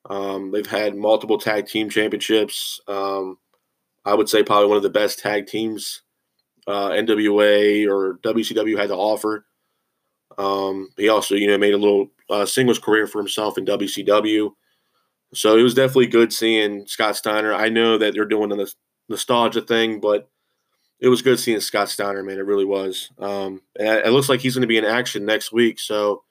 Um, 0.10 0.52
they've 0.52 0.66
had 0.66 0.96
multiple 0.96 1.38
tag 1.38 1.68
team 1.68 1.90
championships. 1.90 2.80
Um, 2.88 3.38
I 4.06 4.14
would 4.14 4.30
say 4.30 4.44
probably 4.44 4.68
one 4.68 4.78
of 4.78 4.84
the 4.84 4.90
best 4.90 5.20
tag 5.20 5.48
teams 5.48 6.04
uh, 6.72 6.90
NWA 6.92 7.88
or 7.88 8.18
WCW 8.24 8.78
had 8.78 8.90
to 8.90 8.96
offer. 8.96 9.46
Um, 10.38 10.90
he 10.98 11.10
also, 11.10 11.36
you 11.36 11.48
know, 11.48 11.58
made 11.58 11.74
a 11.74 11.78
little 11.78 12.08
uh, 12.30 12.46
singles 12.46 12.80
career 12.80 13.08
for 13.08 13.20
himself 13.20 13.58
in 13.58 13.66
WCW. 13.66 14.52
So 15.34 15.58
it 15.58 15.64
was 15.64 15.74
definitely 15.74 16.08
good 16.08 16.34
seeing 16.34 16.88
Scott 16.88 17.16
Steiner. 17.16 17.54
I 17.54 17.70
know 17.70 17.98
that 17.98 18.14
they're 18.14 18.26
doing 18.26 18.50
the 18.50 18.74
nostalgia 19.10 19.62
thing, 19.62 20.00
but 20.00 20.30
it 21.00 21.10
was 21.10 21.22
good 21.22 21.40
seeing 21.40 21.60
Scott 21.60 21.90
Steiner, 21.90 22.24
man. 22.24 22.38
It 22.38 22.46
really 22.46 22.66
was. 22.66 23.10
Um, 23.20 23.62
and 23.80 24.00
it 24.06 24.12
looks 24.12 24.30
like 24.30 24.40
he's 24.40 24.56
going 24.56 24.62
to 24.62 24.68
be 24.68 24.78
in 24.78 24.86
action 24.86 25.26
next 25.26 25.52
week. 25.52 25.80
So 25.80 26.24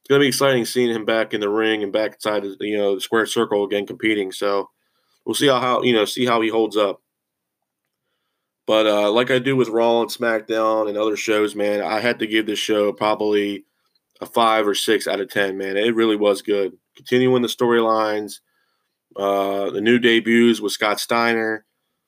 it's 0.00 0.08
going 0.08 0.20
to 0.20 0.24
be 0.24 0.28
exciting 0.28 0.64
seeing 0.64 0.94
him 0.94 1.04
back 1.04 1.34
in 1.34 1.40
the 1.40 1.48
ring 1.48 1.82
and 1.82 1.92
back 1.92 2.14
inside 2.14 2.44
you 2.60 2.76
know 2.76 2.94
the 2.94 3.00
square 3.00 3.26
circle 3.26 3.64
again 3.64 3.86
competing. 3.86 4.30
So 4.30 4.70
we'll 5.24 5.34
see 5.34 5.48
how, 5.48 5.60
how 5.60 5.82
you 5.82 5.92
know 5.92 6.04
see 6.04 6.26
how 6.26 6.40
he 6.40 6.48
holds 6.48 6.76
up. 6.76 7.00
But 8.66 8.86
uh, 8.86 9.10
like 9.10 9.30
I 9.30 9.38
do 9.38 9.56
with 9.56 9.68
Raw 9.68 10.02
and 10.02 10.10
SmackDown 10.10 10.88
and 10.88 10.96
other 10.96 11.16
shows, 11.16 11.56
man, 11.56 11.82
I 11.82 12.00
had 12.00 12.18
to 12.20 12.26
give 12.26 12.46
this 12.46 12.58
show 12.58 12.92
probably 12.92 13.64
a 14.20 14.26
five 14.26 14.66
or 14.66 14.74
six 14.74 15.08
out 15.08 15.20
of 15.20 15.30
ten. 15.30 15.58
Man, 15.58 15.76
it 15.76 15.94
really 15.94 16.16
was 16.16 16.42
good. 16.42 16.76
Continuing 16.94 17.42
the 17.42 17.48
storylines, 17.48 18.40
uh, 19.16 19.70
the 19.70 19.80
new 19.80 19.98
debuts 19.98 20.60
with 20.60 20.72
Scott 20.72 21.00
Steiner, 21.00 21.64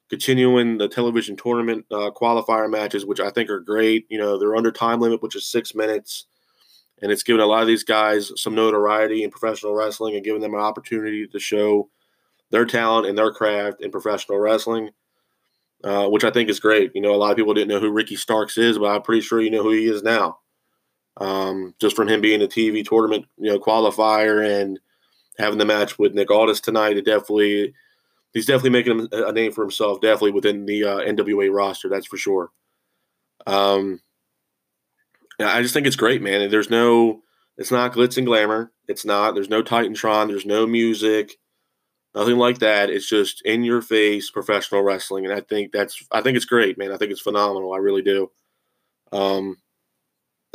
continuing 0.09 0.79
the 0.79 0.89
television 0.89 1.37
tournament 1.37 1.87
uh, 1.91 2.11
qualifier 2.15 2.71
matches, 2.71 3.07
which 3.07 3.19
I 3.19 3.31
think 3.31 3.49
are 3.51 3.61
great. 3.61 4.07
You 4.11 4.19
know, 4.19 4.39
they're 4.39 4.55
under 4.55 4.71
time 4.71 5.01
limit, 5.01 5.23
which 5.23 5.35
is 5.35 5.47
six 5.47 5.75
minutes, 5.75 6.27
and 7.01 7.11
it's 7.11 7.23
given 7.23 7.41
a 7.41 7.47
lot 7.47 7.63
of 7.63 7.67
these 7.67 7.85
guys 7.85 8.31
some 8.37 8.55
notoriety 8.55 9.25
in 9.25 9.31
professional 9.31 9.75
wrestling 9.75 10.15
and 10.15 10.25
giving 10.25 10.43
them 10.43 10.55
an 10.55 10.61
opportunity 10.61 11.27
to 11.27 11.39
show 11.41 11.89
their 12.51 12.67
talent 12.67 13.07
and 13.07 13.17
their 13.17 13.33
craft 13.33 13.81
in 13.81 13.91
professional 13.91 14.39
wrestling. 14.39 14.91
Uh, 15.85 16.09
which 16.09 16.23
I 16.23 16.31
think 16.31 16.49
is 16.49 16.61
great. 16.61 16.93
You 16.95 17.01
know, 17.01 17.12
a 17.12 17.17
lot 17.17 17.33
of 17.33 17.37
people 17.37 17.55
didn't 17.55 17.69
know 17.69 17.81
who 17.81 17.91
Ricky 17.91 18.15
Starks 18.15 18.57
is, 18.57 18.79
but 18.79 18.87
I'm 18.87 19.03
pretty 19.03 19.21
sure 19.21 19.41
you 19.41 19.51
know 19.51 19.65
who 19.65 19.73
he 19.73 19.87
is 19.87 20.03
now. 20.03 20.39
Um, 21.17 21.75
just 21.81 21.97
from 21.97 22.09
him 22.09 22.21
being 22.21 22.41
a 22.41 22.47
TV 22.47 22.85
tournament, 22.85 23.27
you 23.37 23.51
know, 23.51 23.59
qualifier 23.59 24.61
and 24.61 24.79
having 25.39 25.59
the 25.59 25.65
match 25.65 25.99
with 25.99 26.15
Nick 26.15 26.31
Aldis 26.31 26.61
tonight, 26.61 26.97
it 26.97 27.05
definitely 27.05 27.75
he's 28.33 28.47
definitely 28.47 28.71
making 28.71 29.09
a 29.12 29.33
name 29.33 29.53
for 29.53 29.62
himself, 29.62 30.01
definitely 30.01 30.33
within 30.33 30.67
the 30.67 30.85
uh, 30.85 30.99
NWA 30.99 31.53
roster. 31.53 31.89
That's 31.89 32.07
for 32.07 32.17
sure. 32.17 32.51
Um, 33.47 34.01
I 35.41 35.62
just 35.62 35.75
think 35.75 35.87
it's 35.87 35.97
great, 35.97 36.23
man. 36.23 36.49
There's 36.51 36.71
no, 36.71 37.23
it's 37.59 37.71
not 37.71 37.93
glitz 37.93 38.17
and 38.17 38.27
glamour. 38.27 38.73
It's 38.89 39.05
not. 39.05 39.35
There's 39.35 39.51
no 39.51 39.62
Titantron. 39.62 40.29
There's 40.29 40.47
no 40.47 40.67
music. 40.67 41.39
Nothing 42.14 42.37
like 42.37 42.59
that. 42.59 42.90
It's 42.90 43.09
just 43.09 43.40
in 43.42 43.64
your 43.64 43.81
face 43.81 44.31
professional 44.31 44.83
wrestling, 44.83 45.25
and 45.25 45.35
I 45.35 45.40
think 45.40 45.73
that's 45.73 46.04
I 46.12 46.21
think 46.21 46.37
it's 46.37 46.45
great, 46.45 46.76
man. 46.78 46.92
I 46.92 46.99
think 46.99 47.11
it's 47.11 47.21
phenomenal. 47.23 47.73
I 47.73 47.78
really 47.78 48.02
do. 48.02 48.31
Um, 49.12 49.57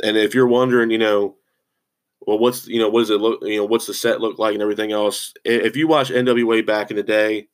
and 0.02 0.16
if 0.16 0.34
you're 0.34 0.46
wondering, 0.46 0.90
you 0.90 0.98
know, 0.98 1.36
well, 2.26 2.38
what's 2.38 2.68
you 2.68 2.78
know, 2.80 2.88
what 2.88 3.00
does 3.00 3.10
it 3.10 3.20
look, 3.20 3.40
you 3.42 3.58
know, 3.58 3.64
what's 3.64 3.86
the 3.86 3.94
set 3.94 4.20
look 4.20 4.38
like 4.38 4.54
and 4.54 4.62
everything 4.62 4.92
else? 4.92 5.32
If 5.44 5.76
you 5.76 5.88
watch 5.88 6.10
NWA 6.10 6.62
back 6.62 6.90
in 6.90 6.96
the 6.96 7.02
day, 7.02 7.48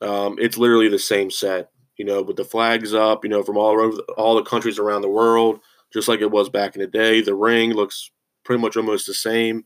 um, 0.00 0.36
it's 0.40 0.58
literally 0.58 0.88
the 0.88 0.98
same 0.98 1.30
set, 1.30 1.70
you 1.96 2.04
know, 2.04 2.22
with 2.22 2.36
the 2.36 2.44
flags 2.44 2.94
up, 2.94 3.24
you 3.24 3.30
know, 3.30 3.42
from 3.42 3.56
all 3.56 3.80
over 3.80 3.98
all 4.16 4.34
the 4.36 4.42
countries 4.42 4.78
around 4.78 5.02
the 5.02 5.08
world, 5.08 5.60
just 5.92 6.08
like 6.08 6.20
it 6.20 6.30
was 6.30 6.48
back 6.48 6.74
in 6.76 6.80
the 6.80 6.88
day. 6.88 7.22
The 7.22 7.34
ring 7.34 7.72
looks 7.72 8.10
pretty 8.44 8.60
much 8.62 8.76
almost 8.76 9.06
the 9.06 9.14
same. 9.14 9.64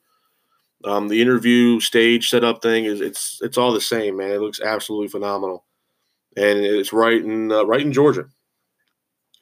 Um, 0.85 1.09
the 1.09 1.21
interview 1.21 1.80
stage 1.80 2.28
setup 2.28 2.62
thing 2.62 2.85
is 2.85 3.00
it's 3.00 3.40
it's 3.42 3.59
all 3.59 3.73
the 3.73 3.80
same, 3.80 4.16
man. 4.16 4.30
It 4.30 4.40
looks 4.40 4.61
absolutely 4.61 5.09
phenomenal, 5.09 5.64
and 6.37 6.59
it's 6.59 6.92
right 6.92 7.23
in 7.23 7.50
uh, 7.50 7.64
right 7.64 7.80
in 7.80 7.92
Georgia, 7.92 8.26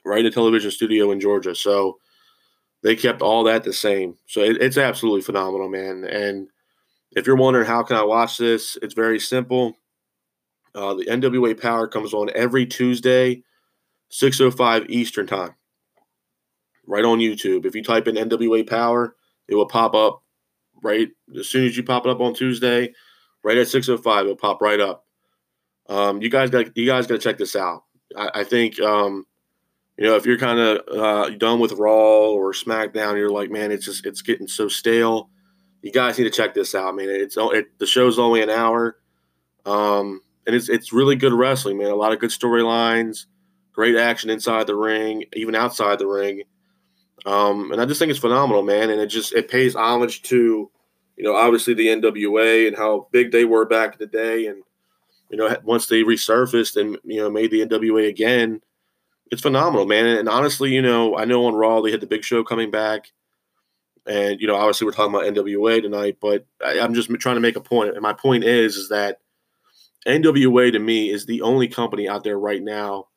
right 0.05 0.21
in 0.21 0.27
a 0.27 0.31
television 0.31 0.71
studio 0.71 1.11
in 1.11 1.21
Georgia. 1.21 1.55
So 1.55 1.99
they 2.83 2.95
kept 2.97 3.23
all 3.23 3.45
that 3.45 3.65
the 3.65 3.73
same. 3.73 4.17
So 4.27 4.41
it, 4.41 4.63
it's 4.63 4.79
absolutely 4.79 5.23
phenomenal, 5.23 5.69
man. 5.69 6.05
And 6.05 6.49
if 7.13 7.27
you're 7.27 7.37
wondering 7.37 7.67
how 7.67 7.83
can 7.83 7.97
I 7.97 8.05
watch 8.05 8.39
this, 8.39 8.77
it's 8.83 8.95
very 8.95 9.19
simple. 9.19 9.77
Uh, 10.75 10.95
the 10.95 11.07
NWA 11.07 11.61
Power 11.61 11.87
comes 11.87 12.13
on 12.13 12.31
every 12.35 12.67
Tuesday, 12.67 13.43
6:05 14.11 14.87
Eastern 14.89 15.27
time, 15.27 15.55
right 16.87 17.05
on 17.05 17.19
YouTube. 17.19 17.65
If 17.65 17.75
you 17.75 17.83
type 17.83 18.09
in 18.09 18.17
NWA 18.17 18.69
Power, 18.69 19.15
it 19.49 19.55
will 19.55 19.69
pop 19.69 19.95
up 19.95 20.24
right 20.85 21.09
as 21.37 21.49
soon 21.49 21.67
as 21.67 21.77
you 21.77 21.83
pop 21.83 22.07
it 22.07 22.11
up 22.11 22.21
on 22.21 22.35
Tuesday, 22.35 22.93
right 23.43 23.57
at 23.57 23.67
six 23.67 23.89
oh 23.89 23.97
five, 23.97 24.27
it'll 24.27 24.37
pop 24.37 24.61
right 24.61 24.79
up. 24.79 25.05
Um, 25.89 26.23
you 26.23 26.29
guys 26.29 26.51
got 26.51 26.77
you 26.77 26.87
guys 26.87 27.07
got 27.07 27.15
to 27.15 27.21
check 27.21 27.39
this 27.39 27.57
out. 27.57 27.85
I, 28.17 28.31
I 28.35 28.45
think 28.45 28.79
um, 28.81 29.27
you 29.97 30.05
know 30.05 30.15
if 30.17 30.27
you're 30.27 30.39
kind 30.39 30.61
of 30.61 30.83
uh, 30.89 31.31
done 31.31 31.59
with 31.59 31.73
Raw 31.73 32.29
or 32.29 32.53
SmackDown, 32.53 33.17
you're 33.17 33.31
like, 33.31 33.51
man, 33.51 33.73
it's 33.73 33.87
just 33.87 34.07
it's 34.07 34.23
getting 34.23 34.47
so 34.47 34.69
stale. 34.69 35.31
You 35.83 35.93
guys 35.93 36.17
need 36.19 36.25
to 36.25 36.31
check 36.31 36.55
this 36.55 36.75
out, 36.75 36.95
man. 36.95 37.09
It's 37.09 37.37
it, 37.39 37.79
the 37.79 37.87
show's 37.87 38.19
only 38.19 38.43
an 38.43 38.51
hour, 38.51 38.99
um, 39.67 40.21
and 40.47 40.55
it's 40.55 40.69
it's 40.69 40.93
really 40.93 41.17
good 41.17 41.33
wrestling, 41.33 41.79
man. 41.79 41.91
A 41.91 41.97
lot 41.97 42.13
of 42.13 42.21
good 42.21 42.31
storylines, 42.31 43.27
great 43.73 43.97
action 43.97 44.31
inside 44.31 44.67
the 44.67 44.77
ring, 44.77 45.25
even 45.35 45.55
outside 45.55 45.99
the 45.99 46.07
ring. 46.07 46.45
Um, 47.25 47.73
and 47.73 47.81
I 47.81 47.87
just 47.87 47.99
think 47.99 48.11
it's 48.11 48.19
phenomenal, 48.19 48.63
man. 48.63 48.91
And 48.91 49.01
it 49.01 49.07
just 49.07 49.33
it 49.33 49.49
pays 49.49 49.75
homage 49.75 50.23
to, 50.23 50.71
you 51.17 51.25
know, 51.25 51.35
obviously 51.35 51.75
the 51.75 51.89
NWA 51.89 52.69
and 52.69 52.77
how 52.77 53.09
big 53.13 53.33
they 53.33 53.45
were 53.45 53.65
back 53.65 53.95
in 53.95 53.99
the 53.99 54.07
day. 54.07 54.47
And 54.47 54.63
you 55.31 55.39
know, 55.39 55.57
once 55.65 55.87
they 55.87 56.03
resurfaced 56.03 56.81
and 56.81 56.99
you 57.05 57.21
know 57.21 57.31
made 57.31 57.51
the 57.51 57.67
NWA 57.67 58.09
again, 58.09 58.61
it's 59.31 59.43
phenomenal, 59.43 59.87
man. 59.87 60.07
And 60.07 60.29
honestly, 60.29 60.73
you 60.73 60.83
know, 60.83 61.17
I 61.17 61.25
know 61.25 61.47
on 61.47 61.55
Raw 61.55 61.81
they 61.81 61.91
had 61.91 62.01
the 62.01 62.07
Big 62.07 62.25
Show 62.25 62.45
coming 62.45 62.71
back, 62.71 63.11
and 64.07 64.41
you 64.41 64.47
know, 64.47 64.57
obviously 64.57 64.85
we're 64.85 64.93
talking 64.93 65.15
about 65.15 65.27
NWA 65.27 65.81
tonight, 65.81 66.19
but 66.21 66.47
I, 66.65 66.79
I'm 66.81 66.95
just 66.95 67.09
trying 67.21 67.37
to 67.37 67.41
make 67.41 67.57
a 67.57 67.61
point. 67.61 67.95
And 67.95 68.03
my 68.03 68.13
point 68.13 68.45
is, 68.45 68.77
is 68.77 68.91
that 68.91 69.21
NWA 70.07 70.73
to 70.73 70.79
me 70.79 71.11
is 71.11 71.25
the 71.25 71.41
only 71.41 71.69
company 71.69 72.09
out 72.09 72.23
there 72.23 72.39
right 72.39 72.63
now 72.63 73.09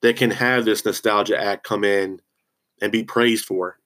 that 0.00 0.16
can 0.16 0.30
have 0.30 0.64
this 0.64 0.84
nostalgia 0.84 1.38
act 1.38 1.64
come 1.64 1.84
in 1.84 2.20
and 2.80 2.92
be 2.92 3.02
praised 3.02 3.44
for 3.44 3.78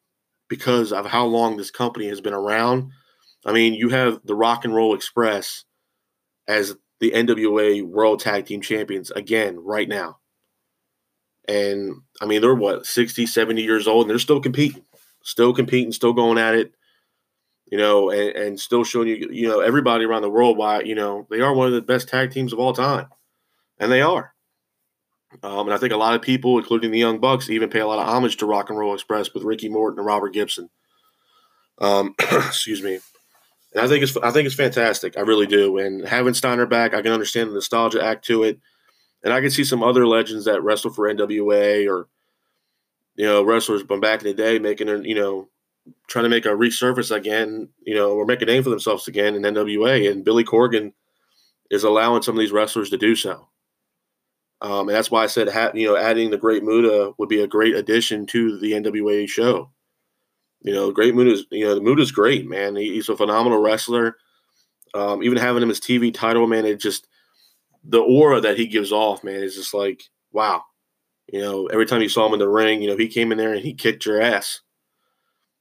because 0.49 0.93
of 0.93 1.07
how 1.07 1.25
long 1.27 1.57
this 1.57 1.71
company 1.71 2.09
has 2.09 2.21
been 2.21 2.35
around. 2.35 2.91
I 3.45 3.53
mean, 3.53 3.75
you 3.75 3.89
have 3.91 4.21
the 4.25 4.35
Rock 4.35 4.65
and 4.65 4.75
Roll 4.75 4.95
Express 4.95 5.65
as 6.47 6.77
the 7.01 7.11
NWA 7.11 7.83
World 7.83 8.21
Tag 8.21 8.47
Team 8.47 8.61
Champions 8.61 9.11
again 9.11 9.59
right 9.59 9.89
now. 9.89 10.19
And 11.47 12.03
I 12.21 12.27
mean, 12.27 12.41
they're 12.41 12.55
what, 12.55 12.87
60, 12.87 13.27
70 13.27 13.63
years 13.63 13.87
old, 13.87 14.05
and 14.05 14.11
they're 14.11 14.19
still 14.19 14.41
competing, 14.41 14.85
still 15.23 15.53
competing, 15.53 15.93
still 15.93 16.13
going 16.13 16.39
at 16.39 16.55
it, 16.55 16.75
you 17.71 17.77
know, 17.77 18.11
and, 18.11 18.31
and 18.31 18.61
still 18.61 18.85
showing 18.85 19.09
you, 19.09 19.29
you 19.31 19.49
know, 19.49 19.61
everybody 19.61 20.05
around 20.05 20.23
the 20.23 20.31
world 20.31 20.57
why, 20.57 20.81
you 20.81 20.95
know, 20.95 21.27
they 21.31 21.41
are 21.41 21.55
one 21.55 21.67
of 21.67 21.75
the 21.75 21.83
best 21.83 22.09
tag 22.09 22.31
teams 22.31 22.53
of 22.53 22.59
all 22.59 22.73
time. 22.73 23.09
And 23.79 23.91
they 23.91 24.01
are. 24.01 24.34
Um, 25.43 25.67
and 25.67 25.75
I 25.75 25.79
think 25.79 25.93
a 25.93 25.97
lot 25.97 26.14
of 26.14 26.23
people, 26.23 26.59
including 26.59 26.91
the 26.91 26.99
Young 26.99 27.19
Bucks, 27.19 27.50
even 27.50 27.71
pay 27.71 27.81
a 27.81 27.87
lot 27.87 27.99
of 27.99 28.09
homage 28.09 28.37
to 28.38 28.47
Rock 28.47 28.71
and 28.71 28.79
Roll 28.79 28.95
Express 28.95 29.33
with 29.35 29.43
Ricky 29.43 29.69
Morton 29.69 29.99
and 29.99 30.07
Robert 30.07 30.33
Gibson. 30.33 30.71
Um, 31.79 32.14
excuse 32.21 32.83
me. 32.83 33.00
And 33.75 33.83
I 33.83 33.88
think 33.88 34.05
it's 34.05 34.17
I 34.17 34.31
think 34.31 34.47
it's 34.47 34.55
fantastic. 34.55 35.19
I 35.19 35.23
really 35.23 35.47
do. 35.47 35.79
And 35.79 36.07
having 36.07 36.35
Steiner 36.35 36.67
back, 36.67 36.95
I 36.95 37.03
can 37.03 37.12
understand 37.12 37.50
the 37.50 37.55
nostalgia 37.55 38.05
act 38.05 38.25
to 38.26 38.45
it, 38.45 38.61
and 39.25 39.33
I 39.33 39.41
can 39.41 39.50
see 39.50 39.64
some 39.64 39.83
other 39.83 40.07
legends 40.07 40.45
that 40.45 40.62
wrestle 40.62 40.93
for 40.93 41.12
NWA 41.12 41.91
or 41.91 42.07
you 43.17 43.26
know 43.26 43.43
wrestlers 43.43 43.83
from 43.83 44.00
back 44.00 44.23
in 44.23 44.29
the 44.29 44.35
day 44.35 44.59
making 44.61 45.05
you 45.05 45.17
know 45.17 45.49
trying 46.07 46.25
to 46.25 46.29
make 46.29 46.47
a 46.47 46.50
resurface 46.50 47.14
again, 47.14 47.69
you 47.85 47.95
know, 47.95 48.12
or 48.12 48.25
make 48.25 48.43
a 48.43 48.47
name 48.47 48.62
for 48.62 48.71
themselves 48.71 49.09
again 49.09 49.35
in 49.35 49.43
NWA. 49.43 50.11
And 50.11 50.25
Billy 50.25 50.45
Corgan 50.45 50.93
is 51.71 51.85
allowing 51.85 52.23
some 52.23 52.37
of 52.37 52.41
these 52.41 52.53
wrestlers 52.53 52.91
to 52.91 52.97
do 52.97 53.14
so. 53.14 53.49
Um, 54.64 54.88
and 54.88 54.97
that's 54.97 55.11
why 55.11 55.23
I 55.23 55.26
said, 55.26 55.50
ha- 55.50 55.73
you 55.75 55.87
know, 55.87 55.94
adding 55.94 56.30
the 56.30 56.38
Great 56.38 56.64
Muta 56.64 57.12
would 57.18 57.28
be 57.28 57.42
a 57.42 57.47
great 57.47 57.75
addition 57.76 58.25
to 58.28 58.59
the 58.59 58.73
NWA 58.73 59.28
show. 59.28 59.71
You 60.62 60.73
know, 60.73 60.90
Great 60.90 61.14
Muta 61.14 61.33
is, 61.33 61.44
you 61.50 61.66
know, 61.66 61.75
the 61.75 61.83
Muta's 61.83 62.11
great, 62.11 62.49
man. 62.49 62.75
He, 62.75 62.94
he's 62.94 63.11
a 63.11 63.16
phenomenal 63.16 63.61
wrestler. 63.61 64.16
Um, 64.94 65.23
even 65.23 65.37
having 65.37 65.62
him 65.62 65.68
as 65.68 65.80
TV 65.80 66.14
title, 66.14 66.47
man, 66.47 66.64
it 66.64 66.80
just 66.80 67.06
the 67.85 68.00
aura 68.00 68.40
that 68.40 68.56
he 68.56 68.66
gives 68.66 68.90
off, 68.90 69.23
man, 69.23 69.42
is 69.42 69.54
just 69.54 69.75
like 69.75 70.04
wow. 70.33 70.62
You 71.30 71.42
know, 71.42 71.66
every 71.66 71.85
time 71.85 72.00
you 72.00 72.09
saw 72.09 72.26
him 72.26 72.33
in 72.33 72.38
the 72.38 72.49
ring, 72.49 72.80
you 72.80 72.88
know, 72.88 72.97
he 72.97 73.09
came 73.09 73.33
in 73.33 73.38
there 73.38 73.52
and 73.52 73.62
he 73.62 73.75
kicked 73.75 74.06
your 74.06 74.23
ass. 74.23 74.62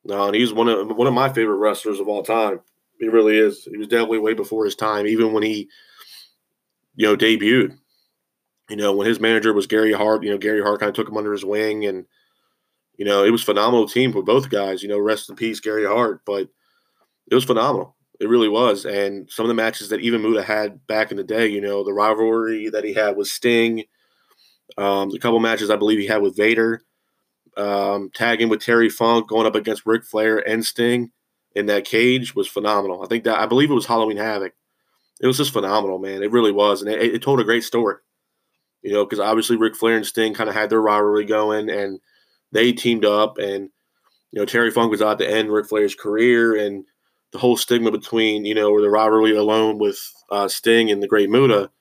No, 0.05 0.27
and 0.27 0.35
he's 0.35 0.53
one 0.53 0.69
of 0.69 0.95
one 0.95 1.07
of 1.07 1.13
my 1.13 1.27
favorite 1.27 1.57
wrestlers 1.57 1.99
of 1.99 2.07
all 2.07 2.23
time. 2.23 2.61
He 3.01 3.09
really 3.09 3.37
is. 3.37 3.65
He 3.65 3.75
was 3.75 3.87
definitely 3.87 4.19
way 4.19 4.33
before 4.33 4.63
his 4.63 4.77
time, 4.77 5.07
even 5.07 5.33
when 5.33 5.43
he, 5.43 5.67
you 6.95 7.05
know, 7.05 7.17
debuted 7.17 7.77
you 8.69 8.75
know, 8.75 8.93
when 8.95 9.07
his 9.07 9.19
manager 9.19 9.53
was 9.53 9.67
Gary 9.67 9.93
Hart, 9.93 10.23
you 10.23 10.31
know, 10.31 10.37
Gary 10.37 10.61
Hart 10.61 10.79
kind 10.79 10.89
of 10.89 10.95
took 10.95 11.09
him 11.09 11.17
under 11.17 11.33
his 11.33 11.45
wing 11.45 11.85
and, 11.85 12.05
you 12.97 13.05
know, 13.05 13.23
it 13.23 13.31
was 13.31 13.43
phenomenal 13.43 13.87
team 13.87 14.11
for 14.13 14.23
both 14.23 14.49
guys, 14.49 14.81
you 14.81 14.89
know, 14.89 14.99
rest 14.99 15.29
in 15.29 15.35
peace, 15.35 15.59
Gary 15.59 15.85
Hart, 15.85 16.21
but 16.25 16.47
it 17.29 17.35
was 17.35 17.43
phenomenal. 17.43 17.95
It 18.19 18.29
really 18.29 18.47
was. 18.47 18.85
And 18.85 19.29
some 19.29 19.45
of 19.45 19.49
the 19.49 19.53
matches 19.55 19.89
that 19.89 19.99
even 19.99 20.21
Muta 20.21 20.43
had 20.43 20.85
back 20.87 21.11
in 21.11 21.17
the 21.17 21.23
day, 21.23 21.47
you 21.47 21.59
know, 21.59 21.83
the 21.83 21.93
rivalry 21.93 22.69
that 22.69 22.83
he 22.83 22.93
had 22.93 23.17
with 23.17 23.27
Sting, 23.27 23.83
um, 24.77 25.09
the 25.09 25.19
couple 25.19 25.39
matches 25.39 25.69
I 25.69 25.75
believe 25.75 25.99
he 25.99 26.07
had 26.07 26.21
with 26.21 26.37
Vader, 26.37 26.83
um, 27.57 28.11
tagging 28.13 28.49
with 28.49 28.61
Terry 28.61 28.89
Funk, 28.89 29.27
going 29.27 29.47
up 29.47 29.55
against 29.55 29.85
Ric 29.85 30.05
Flair 30.05 30.37
and 30.47 30.65
Sting 30.65 31.11
in 31.55 31.65
that 31.65 31.85
cage 31.85 32.33
was 32.33 32.47
phenomenal. 32.47 33.03
I 33.03 33.07
think 33.07 33.25
that 33.25 33.39
I 33.39 33.45
believe 33.45 33.69
it 33.69 33.75
was 33.75 33.85
Halloween 33.85 34.17
Havoc. 34.17 34.53
It 35.19 35.27
was 35.27 35.37
just 35.37 35.53
phenomenal, 35.53 35.99
man. 35.99 36.23
It 36.23 36.31
really 36.31 36.51
was, 36.51 36.81
and 36.81 36.89
it, 36.89 37.15
it 37.15 37.21
told 37.21 37.39
a 37.39 37.43
great 37.43 37.63
story 37.63 37.97
you 38.83 38.93
know, 38.93 39.05
because 39.05 39.19
obviously 39.19 39.55
Ric 39.55 39.75
Flair 39.75 39.95
and 39.95 40.05
Sting 40.05 40.33
kind 40.33 40.49
of 40.49 40.55
had 40.55 40.69
their 40.69 40.81
rivalry 40.81 41.25
going 41.25 41.69
and 41.69 41.99
they 42.51 42.73
teamed 42.73 43.05
up. 43.05 43.37
And 43.37 43.69
you 44.31 44.39
know, 44.39 44.45
Terry 44.45 44.71
Funk 44.71 44.91
was 44.91 45.01
out 45.01 45.19
to 45.19 45.29
end 45.29 45.51
Ric 45.51 45.67
Flair's 45.67 45.95
career 45.95 46.55
and 46.55 46.85
the 47.31 47.39
whole 47.39 47.57
stigma 47.57 47.91
between, 47.91 48.45
you 48.45 48.53
know, 48.53 48.69
or 48.71 48.81
the 48.81 48.89
rivalry 48.89 49.35
alone 49.35 49.79
with 49.79 49.97
uh, 50.29 50.47
Sting 50.47 50.91
and 50.91 51.01
the 51.01 51.07
Great 51.07 51.29
Muta. 51.29 51.71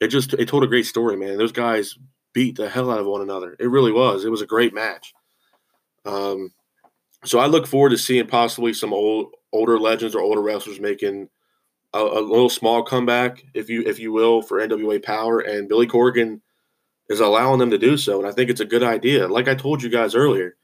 It 0.00 0.08
just 0.08 0.34
it 0.34 0.48
told 0.48 0.64
a 0.64 0.68
great 0.68 0.86
story, 0.86 1.16
man. 1.16 1.38
Those 1.38 1.52
guys 1.52 1.96
beat 2.32 2.56
the 2.56 2.68
hell 2.68 2.90
out 2.90 2.98
of 2.98 3.06
one 3.06 3.22
another. 3.22 3.56
It 3.58 3.70
really 3.70 3.92
was. 3.92 4.24
It 4.24 4.30
was 4.30 4.42
a 4.42 4.46
great 4.46 4.74
match. 4.74 5.14
Um, 6.04 6.52
so 7.24 7.38
I 7.38 7.46
look 7.46 7.66
forward 7.66 7.90
to 7.90 7.98
seeing 7.98 8.26
possibly 8.26 8.72
some 8.74 8.92
old 8.92 9.32
older 9.52 9.78
legends 9.78 10.14
or 10.14 10.22
older 10.22 10.42
wrestlers 10.42 10.80
making 10.80 11.28
a, 11.94 11.98
a, 11.98 12.20
little 12.20 12.48
small 12.48 12.82
comeback, 12.82 13.44
if 13.54 13.68
you 13.68 13.82
if 13.86 13.98
you 13.98 14.12
will, 14.12 14.42
for 14.42 14.60
NWA 14.60 15.02
Power, 15.02 15.40
and 15.40 15.68
Billy 15.68 15.86
Corgan 15.86 16.40
is 17.08 17.20
allowing 17.20 17.58
them 17.58 17.70
to 17.70 17.78
do 17.78 17.96
so, 17.96 18.18
and 18.18 18.26
I 18.26 18.32
think 18.32 18.50
it's 18.50 18.60
a 18.60 18.66
good 18.66 18.82
idea. 18.82 19.28
Like 19.28 19.48
I 19.48 19.54
told 19.54 19.82
you 19.82 19.90
guys 19.90 20.14
earlier, 20.14 20.56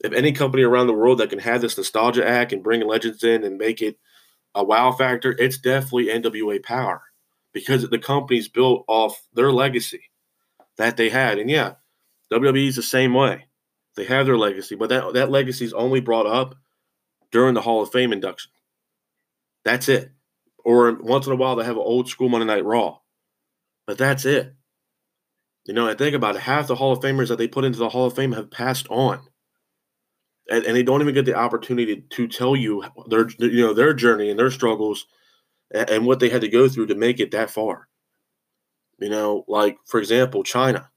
if 0.00 0.12
any 0.12 0.32
company 0.32 0.62
around 0.62 0.88
the 0.88 0.94
world 0.94 1.18
that 1.18 1.30
can 1.30 1.38
have 1.38 1.60
this 1.60 1.76
nostalgia 1.76 2.26
act 2.26 2.52
and 2.52 2.62
bring 2.62 2.86
legends 2.86 3.22
in 3.22 3.44
and 3.44 3.58
make 3.58 3.80
it 3.80 3.96
a 4.54 4.64
wow 4.64 4.92
factor, 4.92 5.36
it's 5.38 5.58
definitely 5.58 6.06
NWA 6.06 6.62
Power 6.62 7.02
because 7.52 7.88
the 7.88 7.98
company's 7.98 8.48
built 8.48 8.84
off 8.88 9.22
their 9.32 9.52
legacy 9.52 10.02
that 10.78 10.96
they 10.96 11.08
had, 11.08 11.38
and 11.38 11.48
yeah, 11.48 11.74
WWE 12.32 12.68
is 12.68 12.76
the 12.76 12.82
same 12.82 13.14
way. 13.14 13.46
They 13.96 14.04
have 14.04 14.26
their 14.26 14.36
legacy, 14.36 14.74
but 14.74 14.90
that 14.90 15.14
that 15.14 15.30
legacy 15.30 15.64
is 15.64 15.72
only 15.72 16.00
brought 16.00 16.26
up 16.26 16.56
during 17.30 17.54
the 17.54 17.62
Hall 17.62 17.82
of 17.82 17.92
Fame 17.92 18.12
induction. 18.12 18.50
That's 19.64 19.88
it. 19.88 20.12
Or 20.66 20.92
once 20.94 21.28
in 21.28 21.32
a 21.32 21.36
while 21.36 21.54
they 21.54 21.64
have 21.64 21.76
an 21.76 21.82
old 21.82 22.08
school 22.08 22.28
Monday 22.28 22.44
Night 22.44 22.64
Raw. 22.64 22.98
But 23.86 23.98
that's 23.98 24.24
it. 24.24 24.52
You 25.64 25.74
know, 25.74 25.86
and 25.86 25.96
think 25.96 26.16
about 26.16 26.34
it. 26.34 26.42
Half 26.42 26.66
the 26.66 26.74
Hall 26.74 26.90
of 26.90 26.98
Famers 26.98 27.28
that 27.28 27.38
they 27.38 27.46
put 27.46 27.64
into 27.64 27.78
the 27.78 27.88
Hall 27.88 28.06
of 28.06 28.16
Fame 28.16 28.32
have 28.32 28.50
passed 28.50 28.88
on. 28.90 29.20
And, 30.50 30.64
and 30.64 30.76
they 30.76 30.82
don't 30.82 31.02
even 31.02 31.14
get 31.14 31.24
the 31.24 31.36
opportunity 31.36 32.04
to 32.10 32.26
tell 32.26 32.56
you 32.56 32.82
their 33.06 33.28
you 33.38 33.64
know 33.64 33.74
their 33.74 33.94
journey 33.94 34.28
and 34.28 34.38
their 34.38 34.50
struggles 34.50 35.06
and, 35.72 35.88
and 35.88 36.06
what 36.06 36.18
they 36.18 36.30
had 36.30 36.40
to 36.40 36.48
go 36.48 36.68
through 36.68 36.86
to 36.86 36.96
make 36.96 37.20
it 37.20 37.30
that 37.30 37.50
far. 37.50 37.86
You 38.98 39.08
know, 39.08 39.44
like 39.46 39.78
for 39.86 40.00
example, 40.00 40.42
Chyna. 40.42 40.88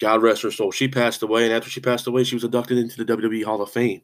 God 0.00 0.22
rest 0.22 0.42
her 0.42 0.50
soul. 0.50 0.72
She 0.72 0.88
passed 0.88 1.22
away, 1.22 1.44
and 1.44 1.52
after 1.52 1.68
she 1.68 1.80
passed 1.80 2.06
away, 2.06 2.24
she 2.24 2.34
was 2.34 2.44
inducted 2.44 2.78
into 2.78 3.04
the 3.04 3.16
WWE 3.16 3.44
Hall 3.44 3.60
of 3.60 3.70
Fame. 3.70 4.00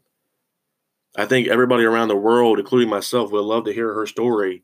I 1.17 1.26
think 1.26 1.49
everybody 1.49 1.85
around 1.85 2.09
the 2.09 2.17
world, 2.17 2.59
including 2.59 2.88
myself, 2.88 3.33
would 3.33 3.40
love 3.40 3.64
to 3.64 3.73
hear 3.73 3.93
her 3.93 4.07
story 4.07 4.62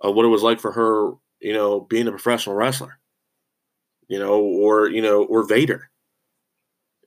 of 0.00 0.14
what 0.14 0.24
it 0.24 0.28
was 0.28 0.42
like 0.42 0.60
for 0.60 0.72
her, 0.72 1.12
you 1.40 1.52
know, 1.52 1.80
being 1.80 2.06
a 2.06 2.10
professional 2.10 2.54
wrestler, 2.54 2.98
you 4.08 4.18
know, 4.18 4.40
or, 4.40 4.88
you 4.88 5.00
know, 5.00 5.24
or 5.24 5.46
Vader, 5.46 5.90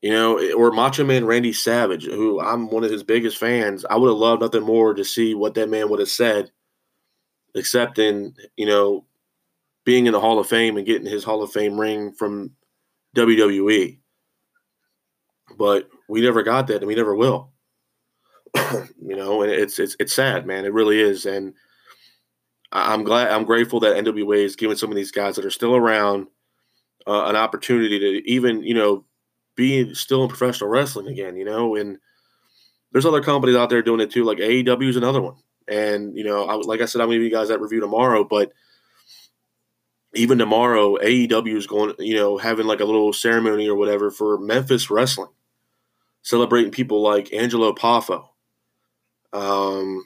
you 0.02 0.12
know, 0.12 0.54
or 0.54 0.72
Macho 0.72 1.04
Man 1.04 1.26
Randy 1.26 1.54
Savage, 1.54 2.06
who 2.06 2.42
I'm 2.42 2.70
one 2.70 2.84
of 2.84 2.92
his 2.92 3.04
biggest 3.04 3.38
fans. 3.38 3.86
I 3.86 3.96
would 3.96 4.10
have 4.10 4.18
loved 4.18 4.42
nothing 4.42 4.64
more 4.64 4.94
to 4.94 5.06
see 5.06 5.34
what 5.36 5.54
that 5.56 5.70
man 5.70 5.90
would 5.90 6.00
have 6.00 6.10
said, 6.10 6.52
except 7.56 8.00
in, 8.00 8.36
you 8.58 8.66
know, 8.66 9.06
being 9.86 10.06
in 10.08 10.14
the 10.14 10.20
Hall 10.20 10.40
of 10.40 10.48
Fame 10.48 10.78
and 10.78 10.86
getting 10.86 11.08
his 11.08 11.24
Hall 11.24 11.44
of 11.44 11.52
Fame 11.52 11.80
ring 11.80 12.12
from 12.12 12.52
WWE. 13.16 14.00
But 15.58 15.88
we 16.10 16.22
never 16.22 16.42
got 16.42 16.68
that 16.68 16.78
and 16.78 16.88
we 16.88 16.96
never 16.96 17.16
will. 17.16 17.53
you 19.02 19.16
know, 19.16 19.42
and 19.42 19.52
it's 19.52 19.80
it's 19.80 19.96
it's 20.00 20.14
sad, 20.14 20.46
man. 20.46 20.66
It 20.66 20.74
really 20.74 21.00
is, 21.00 21.26
and 21.26 21.54
I'm 22.72 23.04
glad, 23.04 23.32
I'm 23.32 23.46
grateful 23.46 23.80
that 23.82 23.96
NWA 24.04 24.44
is 24.44 24.56
giving 24.56 24.78
some 24.78 24.90
of 24.90 24.96
these 24.96 25.12
guys 25.12 25.36
that 25.36 25.46
are 25.46 25.52
still 25.52 25.76
around 25.76 26.28
uh, 27.08 27.26
an 27.26 27.36
opportunity 27.36 28.00
to 28.00 28.30
even, 28.30 28.64
you 28.64 28.74
know, 28.74 29.06
be 29.56 29.94
still 29.94 30.24
in 30.24 30.30
professional 30.30 30.70
wrestling 30.70 31.08
again. 31.08 31.36
You 31.38 31.46
know, 31.46 31.76
and 31.76 31.98
there's 32.92 33.06
other 33.06 33.22
companies 33.22 33.56
out 33.56 33.70
there 33.70 33.82
doing 33.82 34.00
it 34.00 34.12
too, 34.12 34.24
like 34.24 34.40
AEW 34.40 34.90
is 34.90 34.96
another 34.96 35.22
one. 35.22 35.36
And 35.68 36.16
you 36.18 36.24
know, 36.24 36.46
I, 36.46 36.56
like 36.56 36.82
I 36.82 36.86
said, 36.86 37.02
I'm 37.02 37.08
gonna 37.08 37.18
give 37.18 37.24
you 37.24 37.32
guys 37.32 37.50
that 37.50 37.62
review 37.62 37.80
tomorrow, 37.80 38.24
but 38.24 38.52
even 40.16 40.38
tomorrow, 40.38 40.98
AEW 40.98 41.56
is 41.56 41.68
going, 41.68 41.94
you 42.00 42.16
know, 42.16 42.38
having 42.38 42.68
like 42.68 42.80
a 42.80 42.86
little 42.86 43.14
ceremony 43.14 43.68
or 43.68 43.76
whatever 43.76 44.12
for 44.12 44.38
Memphis 44.38 44.90
wrestling, 44.90 45.30
celebrating 46.22 46.72
people 46.72 47.02
like 47.02 47.34
Angelo 47.34 47.74
Poffo, 47.74 48.30
um, 49.34 50.06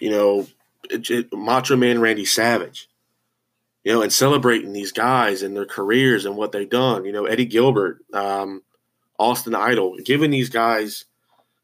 you 0.00 0.10
know, 0.10 0.46
it, 0.90 1.08
it, 1.10 1.32
Macho 1.32 1.76
Man 1.76 2.00
Randy 2.00 2.24
Savage, 2.24 2.88
you 3.84 3.92
know, 3.92 4.02
and 4.02 4.12
celebrating 4.12 4.72
these 4.72 4.92
guys 4.92 5.42
and 5.42 5.54
their 5.54 5.66
careers 5.66 6.24
and 6.24 6.36
what 6.36 6.52
they've 6.52 6.68
done. 6.68 7.04
You 7.04 7.12
know, 7.12 7.26
Eddie 7.26 7.46
Gilbert, 7.46 7.98
um, 8.12 8.62
Austin 9.18 9.54
Idol, 9.54 9.96
giving 10.04 10.30
these 10.30 10.48
guys 10.48 11.04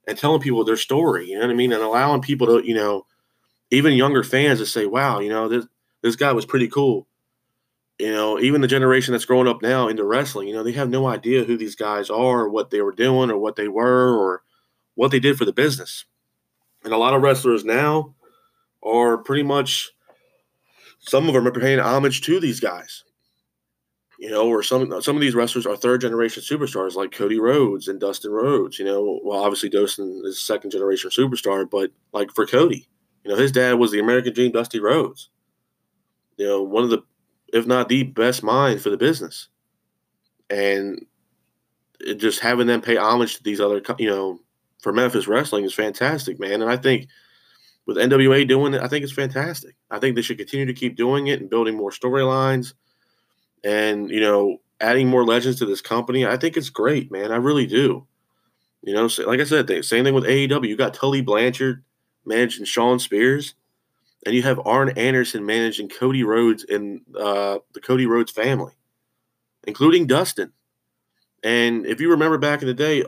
and 0.06 0.16
telling 0.16 0.40
people 0.40 0.64
their 0.64 0.76
story. 0.76 1.28
You 1.28 1.36
know 1.36 1.46
what 1.46 1.52
I 1.52 1.56
mean, 1.56 1.72
and 1.72 1.82
allowing 1.82 2.20
people 2.20 2.46
to, 2.46 2.66
you 2.66 2.74
know, 2.74 3.06
even 3.70 3.94
younger 3.94 4.22
fans 4.22 4.60
to 4.60 4.66
say, 4.66 4.86
"Wow, 4.86 5.20
you 5.20 5.30
know, 5.30 5.48
this 5.48 5.66
this 6.02 6.16
guy 6.16 6.32
was 6.32 6.46
pretty 6.46 6.68
cool." 6.68 7.06
You 7.98 8.12
know, 8.12 8.38
even 8.38 8.60
the 8.60 8.68
generation 8.68 9.12
that's 9.12 9.24
growing 9.24 9.48
up 9.48 9.60
now 9.60 9.88
into 9.88 10.04
wrestling, 10.04 10.46
you 10.46 10.54
know, 10.54 10.62
they 10.62 10.72
have 10.72 10.88
no 10.88 11.08
idea 11.08 11.42
who 11.42 11.56
these 11.56 11.74
guys 11.74 12.10
are, 12.10 12.42
or 12.42 12.48
what 12.48 12.70
they 12.70 12.80
were 12.80 12.92
doing, 12.92 13.30
or 13.30 13.38
what 13.38 13.56
they 13.56 13.66
were, 13.66 14.16
or 14.16 14.42
what 14.94 15.10
they 15.10 15.18
did 15.18 15.36
for 15.36 15.44
the 15.44 15.52
business. 15.52 16.04
And 16.84 16.92
a 16.92 16.96
lot 16.96 17.14
of 17.14 17.22
wrestlers 17.22 17.64
now 17.64 18.14
are 18.82 19.18
pretty 19.18 19.42
much 19.42 19.90
some 21.00 21.28
of 21.28 21.34
them 21.34 21.46
are 21.46 21.52
paying 21.52 21.80
homage 21.80 22.22
to 22.22 22.40
these 22.40 22.60
guys. 22.60 23.04
You 24.18 24.30
know, 24.30 24.48
or 24.48 24.64
some 24.64 25.00
some 25.00 25.14
of 25.14 25.20
these 25.20 25.34
wrestlers 25.36 25.64
are 25.64 25.76
third 25.76 26.00
generation 26.00 26.42
superstars 26.42 26.94
like 26.94 27.12
Cody 27.12 27.38
Rhodes 27.38 27.86
and 27.86 28.00
Dustin 28.00 28.32
Rhodes. 28.32 28.78
You 28.78 28.84
know, 28.84 29.20
well 29.22 29.38
obviously 29.44 29.68
Dustin 29.68 30.22
is 30.24 30.40
second 30.40 30.70
generation 30.70 31.10
superstar, 31.10 31.68
but 31.70 31.92
like 32.12 32.32
for 32.34 32.44
Cody, 32.44 32.88
you 33.24 33.30
know, 33.30 33.36
his 33.36 33.52
dad 33.52 33.74
was 33.74 33.92
the 33.92 34.00
American 34.00 34.34
Dream 34.34 34.50
Dusty 34.50 34.80
Rhodes. 34.80 35.30
You 36.36 36.46
know, 36.46 36.62
one 36.62 36.82
of 36.82 36.90
the 36.90 37.02
if 37.52 37.66
not 37.66 37.88
the 37.88 38.02
best 38.02 38.42
mind 38.42 38.80
for 38.80 38.90
the 38.90 38.96
business. 38.96 39.48
And 40.50 41.04
just 42.16 42.40
having 42.40 42.66
them 42.66 42.80
pay 42.80 42.96
homage 42.96 43.36
to 43.36 43.42
these 43.42 43.60
other, 43.60 43.82
you 43.98 44.08
know, 44.08 44.40
for 44.80 44.92
Memphis 44.92 45.26
wrestling 45.26 45.64
is 45.64 45.74
fantastic, 45.74 46.38
man. 46.38 46.62
And 46.62 46.70
I 46.70 46.76
think 46.76 47.08
with 47.86 47.96
NWA 47.96 48.46
doing 48.46 48.74
it, 48.74 48.82
I 48.82 48.88
think 48.88 49.02
it's 49.02 49.12
fantastic. 49.12 49.74
I 49.90 49.98
think 49.98 50.14
they 50.14 50.22
should 50.22 50.38
continue 50.38 50.66
to 50.66 50.74
keep 50.74 50.96
doing 50.96 51.28
it 51.28 51.40
and 51.40 51.50
building 51.50 51.76
more 51.76 51.90
storylines 51.90 52.74
and, 53.64 54.10
you 54.10 54.20
know, 54.20 54.58
adding 54.80 55.08
more 55.08 55.24
legends 55.24 55.58
to 55.58 55.66
this 55.66 55.80
company. 55.80 56.26
I 56.26 56.36
think 56.36 56.56
it's 56.56 56.70
great, 56.70 57.10
man. 57.10 57.32
I 57.32 57.36
really 57.36 57.66
do. 57.66 58.06
You 58.82 58.94
know, 58.94 59.08
like 59.26 59.40
I 59.40 59.44
said, 59.44 59.84
same 59.84 60.04
thing 60.04 60.14
with 60.14 60.24
AEW. 60.24 60.68
You 60.68 60.76
got 60.76 60.94
Tully 60.94 61.20
Blanchard 61.20 61.82
managing 62.24 62.64
Shawn 62.64 63.00
Spears, 63.00 63.54
and 64.24 64.34
you 64.34 64.42
have 64.42 64.60
Arn 64.64 64.90
Anderson 64.90 65.44
managing 65.44 65.88
Cody 65.88 66.22
Rhodes 66.22 66.64
and 66.64 67.00
uh, 67.18 67.58
the 67.72 67.80
Cody 67.80 68.06
Rhodes 68.06 68.30
family, 68.30 68.74
including 69.66 70.06
Dustin. 70.06 70.52
And 71.42 71.86
if 71.86 72.00
you 72.00 72.10
remember 72.10 72.38
back 72.38 72.62
in 72.62 72.68
the 72.68 72.74
day, 72.74 73.04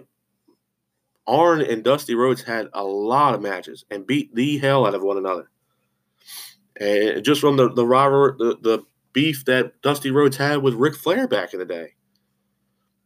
Arn 1.31 1.63
and 1.63 1.85
Dusty 1.85 2.17
Rhodes 2.17 2.43
had 2.43 2.69
a 2.73 2.83
lot 2.83 3.35
of 3.35 3.41
matches 3.41 3.85
and 3.89 4.07
beat 4.07 4.35
the 4.35 4.59
hell 4.59 4.85
out 4.85 4.97
of 4.97 5.03
one 5.03 5.17
another. 5.17 5.49
And 6.79 7.25
just 7.25 7.41
from 7.41 7.57
the 7.57 7.69
the 7.69 7.85
the, 7.85 8.59
the 8.61 8.85
beef 9.13 9.45
that 9.45 9.81
Dusty 9.81 10.11
Rhodes 10.11 10.37
had 10.37 10.57
with 10.63 10.75
Ric 10.75 10.97
Flair 10.97 11.29
back 11.29 11.53
in 11.53 11.61
the 11.61 11.65
day. 11.65 11.95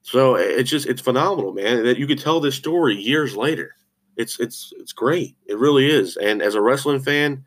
So 0.03 0.37
it's 0.37 0.71
just 0.71 0.87
it's 0.87 1.03
phenomenal, 1.03 1.53
man. 1.53 1.85
That 1.85 1.99
you 1.99 2.07
could 2.07 2.19
tell 2.19 2.41
this 2.41 2.55
story 2.55 2.97
years 2.97 3.37
later. 3.37 3.75
It's 4.17 4.41
it's 4.41 4.73
it's 4.79 4.93
great. 4.93 5.37
It 5.47 5.59
really 5.59 5.91
is. 5.91 6.17
And 6.17 6.41
as 6.41 6.55
a 6.55 6.63
wrestling 6.63 7.01
fan, 7.01 7.45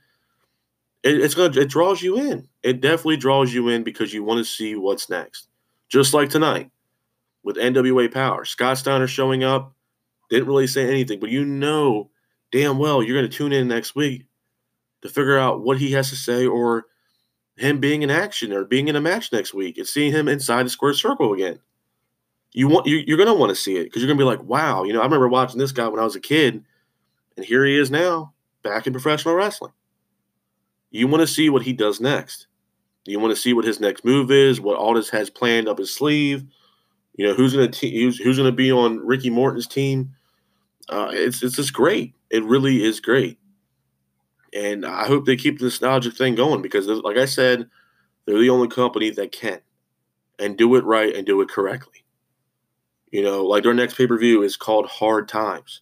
it, 1.02 1.20
it's 1.20 1.34
gonna 1.34 1.60
it 1.60 1.70
draws 1.70 2.02
you 2.04 2.20
in. 2.20 2.48
It 2.62 2.82
definitely 2.82 3.18
draws 3.18 3.54
you 3.54 3.70
in 3.70 3.84
because 3.84 4.14
you 4.14 4.24
want 4.24 4.40
to 4.40 4.46
see 4.46 4.76
what's 4.76 5.10
next. 5.10 5.48
Just 5.90 6.14
like 6.14 6.30
tonight 6.30 6.70
with 7.44 7.56
NWA 7.56 8.14
Power, 8.14 8.46
Scott 8.46 8.78
Steiner 8.78 9.08
showing 9.08 9.44
up 9.44 9.74
didn't 10.30 10.48
really 10.48 10.68
say 10.68 10.88
anything, 10.88 11.20
but 11.20 11.30
you 11.30 11.46
know 11.46 12.10
damn 12.52 12.78
well 12.78 13.04
you're 13.04 13.18
going 13.18 13.30
to 13.30 13.38
tune 13.38 13.52
in 13.52 13.68
next 13.68 13.96
week 13.96 14.26
to 15.02 15.10
figure 15.10 15.38
out 15.38 15.62
what 15.62 15.78
he 15.78 15.92
has 15.92 16.10
to 16.10 16.16
say 16.16 16.46
or 16.46 16.86
him 17.58 17.80
being 17.80 18.04
in 18.04 18.10
action 18.10 18.54
or 18.54 18.64
being 18.64 18.88
in 18.88 18.96
a 18.96 19.02
match 19.02 19.32
next 19.32 19.54
week 19.54 19.78
and 19.78 19.88
seeing 19.88 20.12
him 20.12 20.28
inside 20.28 20.66
the 20.66 20.70
square 20.70 20.94
circle 20.94 21.34
again. 21.34 21.60
You 22.54 22.68
want 22.68 22.88
you, 22.88 22.98
you're 22.98 23.18
going 23.18 23.28
to 23.28 23.34
want 23.34 23.50
to 23.50 23.56
see 23.56 23.78
it 23.78 23.86
because 23.86 24.02
you're 24.02 24.08
going 24.08 24.18
to 24.18 24.24
be 24.24 24.28
like, 24.28 24.44
wow, 24.44 24.84
you 24.84 24.94
know, 24.94 25.02
I 25.02 25.04
remember 25.04 25.28
watching 25.28 25.60
this 25.60 25.72
guy 25.72 25.88
when 25.88 26.00
I 26.00 26.04
was 26.04 26.16
a 26.16 26.20
kid, 26.20 26.64
and 27.36 27.46
here 27.46 27.66
he 27.66 27.78
is 27.78 27.92
now 27.92 28.34
back 28.64 28.88
in 28.88 28.94
professional 28.94 29.36
wrestling. 29.36 29.74
You 30.90 31.08
want 31.08 31.22
to 31.22 31.28
see 31.28 31.50
what 31.50 31.62
he 31.62 31.74
does 31.74 32.00
next. 32.00 32.48
You 33.06 33.20
want 33.20 33.36
to 33.36 33.42
see 33.42 33.54
what 33.54 33.66
his 33.66 33.80
next 33.80 34.04
move 34.04 34.32
is, 34.32 34.60
what 34.60 34.78
Aldis 34.78 35.10
has 35.10 35.30
planned 35.30 35.68
up 35.68 35.78
his 35.78 35.94
sleeve. 35.94 36.46
You 37.16 37.28
know 37.28 37.34
who's 37.34 37.54
going 37.54 37.70
to 37.70 37.90
who's, 37.90 38.18
who's 38.18 38.38
going 38.38 38.50
to 38.50 38.56
be 38.56 38.72
on 38.72 39.00
Ricky 39.06 39.30
Morton's 39.30 39.68
team 39.68 40.14
uh, 40.90 41.10
it's 41.12 41.44
it's 41.44 41.56
just 41.56 41.74
great. 41.74 42.14
It 42.30 42.44
really 42.44 42.84
is 42.84 43.00
great, 43.00 43.40
and 44.54 44.86
I 44.86 45.06
hope 45.06 45.26
they 45.26 45.36
keep 45.36 45.60
the 45.60 45.66
nostalgic 45.66 46.16
thing 46.16 46.36
going 46.36 46.62
because, 46.62 46.88
like 46.88 47.18
I 47.18 47.26
said, 47.26 47.70
they're 48.26 48.40
the 48.40 48.50
only 48.50 48.68
company 48.68 49.10
that 49.12 49.32
can 49.32 49.62
and 50.40 50.58
do 50.58 50.76
it 50.76 50.84
right 50.84 51.16
and 51.16 51.26
do 51.26 51.42
it 51.42 51.50
correctly. 51.50 52.04
You 53.12 53.24
know, 53.24 53.46
like 53.46 53.64
their 53.64 53.74
next 53.74 53.96
pay 53.96 54.08
per 54.08 54.18
view 54.18 54.44
is 54.44 54.58
called 54.58 54.86
Hard 54.88 55.28
Times. 55.28 55.82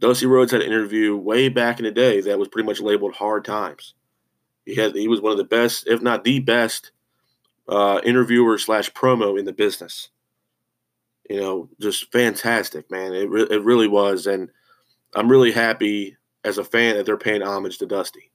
Dusty 0.00 0.26
Rhodes 0.26 0.52
had 0.52 0.62
an 0.62 0.66
interview 0.66 1.16
way 1.16 1.48
back 1.48 1.78
in 1.78 1.84
the 1.84 1.90
day 1.90 2.20
that 2.22 2.38
was 2.38 2.48
pretty 2.48 2.66
much 2.66 2.80
labeled 2.80 3.14
Hard 3.14 3.44
Times. 3.44 3.94
He 4.64 4.74
had 4.74 4.94
he 4.94 5.08
was 5.08 5.20
one 5.20 5.32
of 5.32 5.38
the 5.38 5.44
best, 5.44 5.86
if 5.86 6.00
not 6.00 6.24
the 6.24 6.40
best, 6.40 6.92
uh, 7.68 8.00
interviewer 8.04 8.56
slash 8.58 8.90
promo 8.92 9.38
in 9.38 9.44
the 9.44 9.52
business. 9.52 10.08
You 11.30 11.40
know, 11.40 11.68
just 11.80 12.10
fantastic, 12.10 12.90
man. 12.90 13.14
It 13.14 13.30
re- 13.30 13.46
it 13.48 13.62
really 13.62 13.86
was, 13.86 14.26
and 14.26 14.50
I'm 15.14 15.30
really 15.30 15.52
happy 15.52 16.16
as 16.42 16.58
a 16.58 16.64
fan 16.64 16.96
that 16.96 17.06
they're 17.06 17.16
paying 17.16 17.40
homage 17.40 17.78
to 17.78 17.86
Dusty 17.86 18.32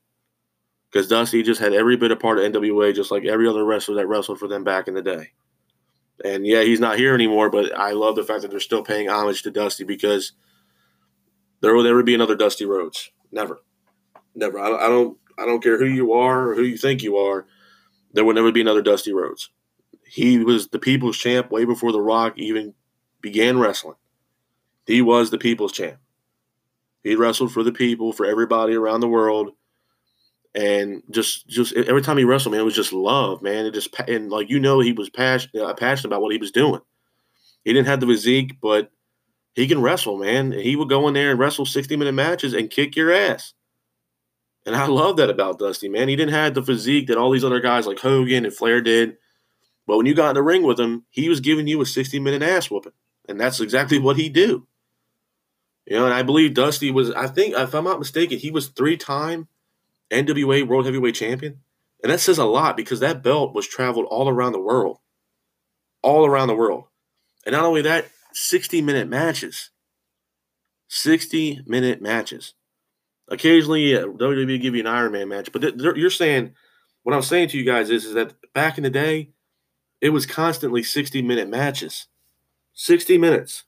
because 0.89 1.09
Dusty 1.09 1.43
just 1.43 1.59
had 1.59 1.73
every 1.73 1.97
bit 1.97 2.11
of 2.11 2.21
part 2.21 2.39
of 2.39 2.49
NWA, 2.49 2.95
just 2.95 3.11
like 3.11 3.25
every 3.25 3.49
other 3.49 3.65
wrestler 3.65 3.95
that 3.95 4.07
wrestled 4.07 4.39
for 4.39 4.47
them 4.47 4.63
back 4.63 4.87
in 4.87 4.93
the 4.93 5.01
day. 5.01 5.31
And 6.23 6.47
yeah, 6.47 6.61
he's 6.61 6.79
not 6.79 6.97
here 6.97 7.13
anymore, 7.13 7.49
but 7.49 7.77
I 7.77 7.91
love 7.91 8.15
the 8.15 8.23
fact 8.23 8.43
that 8.43 8.51
they're 8.51 8.61
still 8.61 8.81
paying 8.81 9.09
homage 9.09 9.43
to 9.43 9.51
Dusty 9.51 9.83
because 9.83 10.31
there 11.59 11.75
will 11.75 11.83
never 11.83 12.01
be 12.01 12.15
another 12.15 12.37
Dusty 12.37 12.65
Rhodes. 12.65 13.11
Never, 13.29 13.59
never. 14.35 14.57
I, 14.57 14.85
I 14.85 14.87
don't. 14.87 15.17
I 15.37 15.45
don't 15.45 15.61
care 15.61 15.77
who 15.77 15.83
you 15.83 16.13
are 16.13 16.51
or 16.51 16.55
who 16.55 16.63
you 16.63 16.77
think 16.77 17.03
you 17.03 17.17
are. 17.17 17.45
There 18.13 18.23
will 18.23 18.35
never 18.35 18.53
be 18.53 18.61
another 18.61 18.81
Dusty 18.81 19.11
Rhodes. 19.11 19.49
He 20.07 20.37
was 20.37 20.69
the 20.69 20.79
people's 20.79 21.17
champ 21.17 21.51
way 21.51 21.65
before 21.65 21.91
The 21.91 21.99
Rock 21.99 22.35
even 22.37 22.73
began 23.25 23.59
wrestling. 23.59 23.95
He 24.85 25.01
was 25.01 25.31
the 25.31 25.37
people's 25.37 25.71
champ. 25.71 25.97
He 27.03 27.15
wrestled 27.15 27.51
for 27.51 27.63
the 27.63 27.71
people, 27.71 28.13
for 28.13 28.25
everybody 28.25 28.75
around 28.75 29.01
the 29.01 29.07
world 29.07 29.51
and 30.55 31.03
just 31.11 31.47
just 31.47 31.73
every 31.75 32.01
time 32.01 32.17
he 32.17 32.23
wrestled, 32.23 32.53
man, 32.53 32.61
it 32.61 32.65
was 32.65 32.75
just 32.75 32.93
love, 32.93 33.41
man. 33.41 33.65
It 33.65 33.73
just 33.73 33.93
and 34.07 34.31
like 34.31 34.49
you 34.49 34.59
know, 34.59 34.79
he 34.79 34.93
was 34.93 35.09
passionate 35.09 35.61
uh, 35.61 35.73
passionate 35.73 36.09
about 36.09 36.21
what 36.21 36.31
he 36.31 36.37
was 36.37 36.51
doing. 36.51 36.79
He 37.65 37.73
didn't 37.73 37.87
have 37.87 37.99
the 37.99 38.07
physique, 38.07 38.57
but 38.61 38.89
he 39.53 39.67
can 39.67 39.81
wrestle, 39.81 40.17
man. 40.17 40.53
He 40.53 40.75
would 40.75 40.87
go 40.87 41.07
in 41.07 41.13
there 41.13 41.31
and 41.31 41.39
wrestle 41.39 41.65
sixty 41.65 41.97
minute 41.97 42.13
matches 42.13 42.53
and 42.53 42.69
kick 42.69 42.95
your 42.95 43.11
ass. 43.11 43.53
And 44.65 44.75
I 44.75 44.87
love 44.87 45.17
that 45.17 45.29
about 45.29 45.59
Dusty, 45.59 45.89
man. 45.89 46.07
He 46.07 46.15
didn't 46.15 46.33
have 46.33 46.53
the 46.53 46.63
physique 46.63 47.07
that 47.07 47.17
all 47.17 47.31
these 47.31 47.43
other 47.43 47.59
guys 47.59 47.85
like 47.85 47.99
Hogan 47.99 48.45
and 48.45 48.53
Flair 48.53 48.81
did. 48.81 49.17
But 49.85 49.97
when 49.97 50.07
you 50.07 50.15
got 50.15 50.29
in 50.29 50.35
the 50.35 50.41
ring 50.41 50.63
with 50.63 50.79
him, 50.79 51.05
he 51.11 51.29
was 51.29 51.39
giving 51.39 51.67
you 51.67 51.81
a 51.81 51.85
60 51.85 52.17
minute 52.19 52.41
ass 52.41 52.71
whooping. 52.71 52.93
And 53.27 53.39
that's 53.39 53.59
exactly 53.59 53.99
what 53.99 54.17
he 54.17 54.29
do. 54.29 54.67
You 55.85 55.97
know, 55.97 56.05
and 56.05 56.13
I 56.13 56.23
believe 56.23 56.53
Dusty 56.53 56.91
was, 56.91 57.11
I 57.11 57.27
think, 57.27 57.55
if 57.55 57.73
I'm 57.73 57.83
not 57.83 57.99
mistaken, 57.99 58.39
he 58.39 58.51
was 58.51 58.67
three 58.67 58.97
time 58.97 59.47
NWA 60.11 60.67
World 60.67 60.85
Heavyweight 60.85 61.15
Champion. 61.15 61.59
And 62.03 62.11
that 62.11 62.19
says 62.19 62.37
a 62.37 62.45
lot 62.45 62.77
because 62.77 62.99
that 62.99 63.23
belt 63.23 63.53
was 63.53 63.67
traveled 63.67 64.05
all 64.05 64.29
around 64.29 64.53
the 64.53 64.59
world. 64.59 64.99
All 66.01 66.25
around 66.25 66.47
the 66.47 66.55
world. 66.55 66.85
And 67.45 67.53
not 67.53 67.65
only 67.65 67.81
that, 67.83 68.07
60 68.33 68.81
minute 68.81 69.07
matches. 69.07 69.71
60 70.89 71.61
minute 71.65 72.01
matches. 72.01 72.53
Occasionally, 73.27 73.93
yeah, 73.93 74.01
WWE 74.01 74.61
give 74.61 74.75
you 74.75 74.81
an 74.81 74.87
Iron 74.87 75.11
Man 75.11 75.29
match, 75.29 75.51
but 75.51 75.77
you're 75.97 76.11
saying, 76.11 76.53
what 77.01 77.15
I'm 77.15 77.23
saying 77.23 77.49
to 77.49 77.57
you 77.57 77.65
guys 77.65 77.89
is, 77.89 78.05
is 78.05 78.13
that 78.13 78.35
back 78.53 78.77
in 78.77 78.83
the 78.83 78.89
day, 78.89 79.31
it 79.99 80.09
was 80.09 80.27
constantly 80.27 80.83
60 80.83 81.23
minute 81.23 81.49
matches. 81.49 82.07
60 82.75 83.17
minutes. 83.17 83.63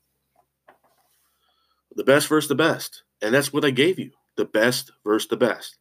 The 1.96 2.04
best 2.04 2.28
versus 2.28 2.48
the 2.48 2.56
best. 2.56 3.04
And 3.22 3.34
that's 3.34 3.52
what 3.52 3.66
I 3.66 3.72
gave 3.72 3.98
you 3.98 4.12
the 4.36 4.46
best 4.46 4.92
versus 5.04 5.28
the 5.28 5.38
best. 5.38 5.78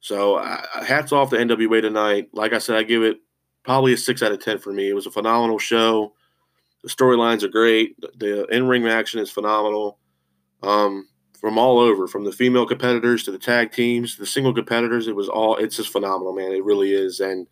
So 0.00 0.34
uh, 0.34 0.84
hats 0.84 1.12
off 1.12 1.30
to 1.30 1.36
NWA 1.36 1.80
tonight. 1.80 2.28
Like 2.32 2.52
I 2.52 2.58
said, 2.58 2.76
I 2.76 2.82
give 2.82 3.02
it 3.02 3.18
probably 3.62 3.92
a 3.92 3.96
six 3.96 4.22
out 4.22 4.32
of 4.32 4.40
ten 4.40 4.58
for 4.58 4.72
me. 4.72 4.88
It 4.88 4.94
was 4.94 5.06
a 5.06 5.10
phenomenal 5.10 5.58
show. 5.58 6.12
The 6.82 6.90
storylines 6.90 7.42
are 7.42 7.48
great. 7.48 7.96
The 8.18 8.44
in-ring 8.48 8.86
action 8.86 9.20
is 9.20 9.30
phenomenal. 9.30 9.98
Um, 10.62 11.08
from 11.40 11.58
all 11.58 11.78
over, 11.78 12.06
from 12.06 12.24
the 12.24 12.32
female 12.32 12.66
competitors 12.66 13.22
to 13.22 13.30
the 13.30 13.38
tag 13.38 13.72
teams, 13.72 14.16
the 14.16 14.26
single 14.26 14.52
competitors, 14.52 15.08
it 15.08 15.16
was 15.16 15.28
all. 15.28 15.56
It's 15.56 15.76
just 15.76 15.90
phenomenal, 15.90 16.34
man. 16.34 16.52
It 16.52 16.64
really 16.64 16.92
is, 16.92 17.20
and 17.20 17.46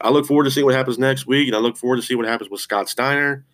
I 0.00 0.10
look 0.10 0.26
forward 0.26 0.44
to 0.44 0.50
seeing 0.50 0.66
what 0.66 0.74
happens 0.74 0.98
next 0.98 1.26
week, 1.26 1.48
and 1.48 1.56
I 1.56 1.60
look 1.60 1.76
forward 1.76 1.96
to 1.96 2.02
see 2.02 2.14
what 2.14 2.26
happens 2.26 2.50
with 2.50 2.60
Scott 2.60 2.88
Steiner, 2.88 3.44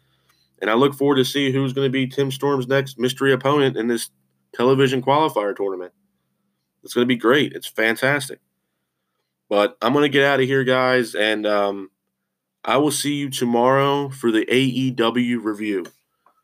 and 0.63 0.71
I 0.71 0.75
look 0.75 0.95
forward 0.95 1.17
to 1.17 1.25
see 1.25 1.51
who's 1.51 1.73
going 1.73 1.87
to 1.87 1.93
be 1.93 2.07
Tim 2.07 2.31
Storm's 2.31 2.69
next 2.69 2.99
mystery 2.99 3.33
opponent 3.33 3.77
in 3.77 3.89
this 3.89 4.11
television 4.55 5.03
qualifier 5.03 5.55
tournament. 5.55 5.93
It's 6.85 6.95
going 6.95 7.03
to 7.03 7.15
be 7.15 7.17
great. 7.17 7.53
It's 7.53 7.67
fantastic. 7.67 8.39
But 9.51 9.77
I'm 9.83 9.93
going 9.93 10.05
to 10.05 10.09
get 10.09 10.25
out 10.25 10.41
of 10.41 10.47
here, 10.47 10.63
guys, 10.65 11.17
and 11.17 11.47
um, 11.47 11.91
I 12.65 12.77
will 12.77 12.93
see 12.93 13.15
you 13.15 13.29
tomorrow 13.29 14.09
for 14.09 14.31
the 14.31 14.47
AEW 14.47 15.43
review. 15.43 15.85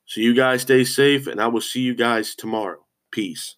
So 0.06 0.20
you 0.20 0.34
guys 0.34 0.62
stay 0.62 0.84
safe, 0.84 1.28
and 1.28 1.40
I 1.40 1.46
will 1.46 1.60
see 1.60 1.80
you 1.80 1.94
guys 1.94 2.34
tomorrow. 2.34 2.84
Peace. 3.12 3.57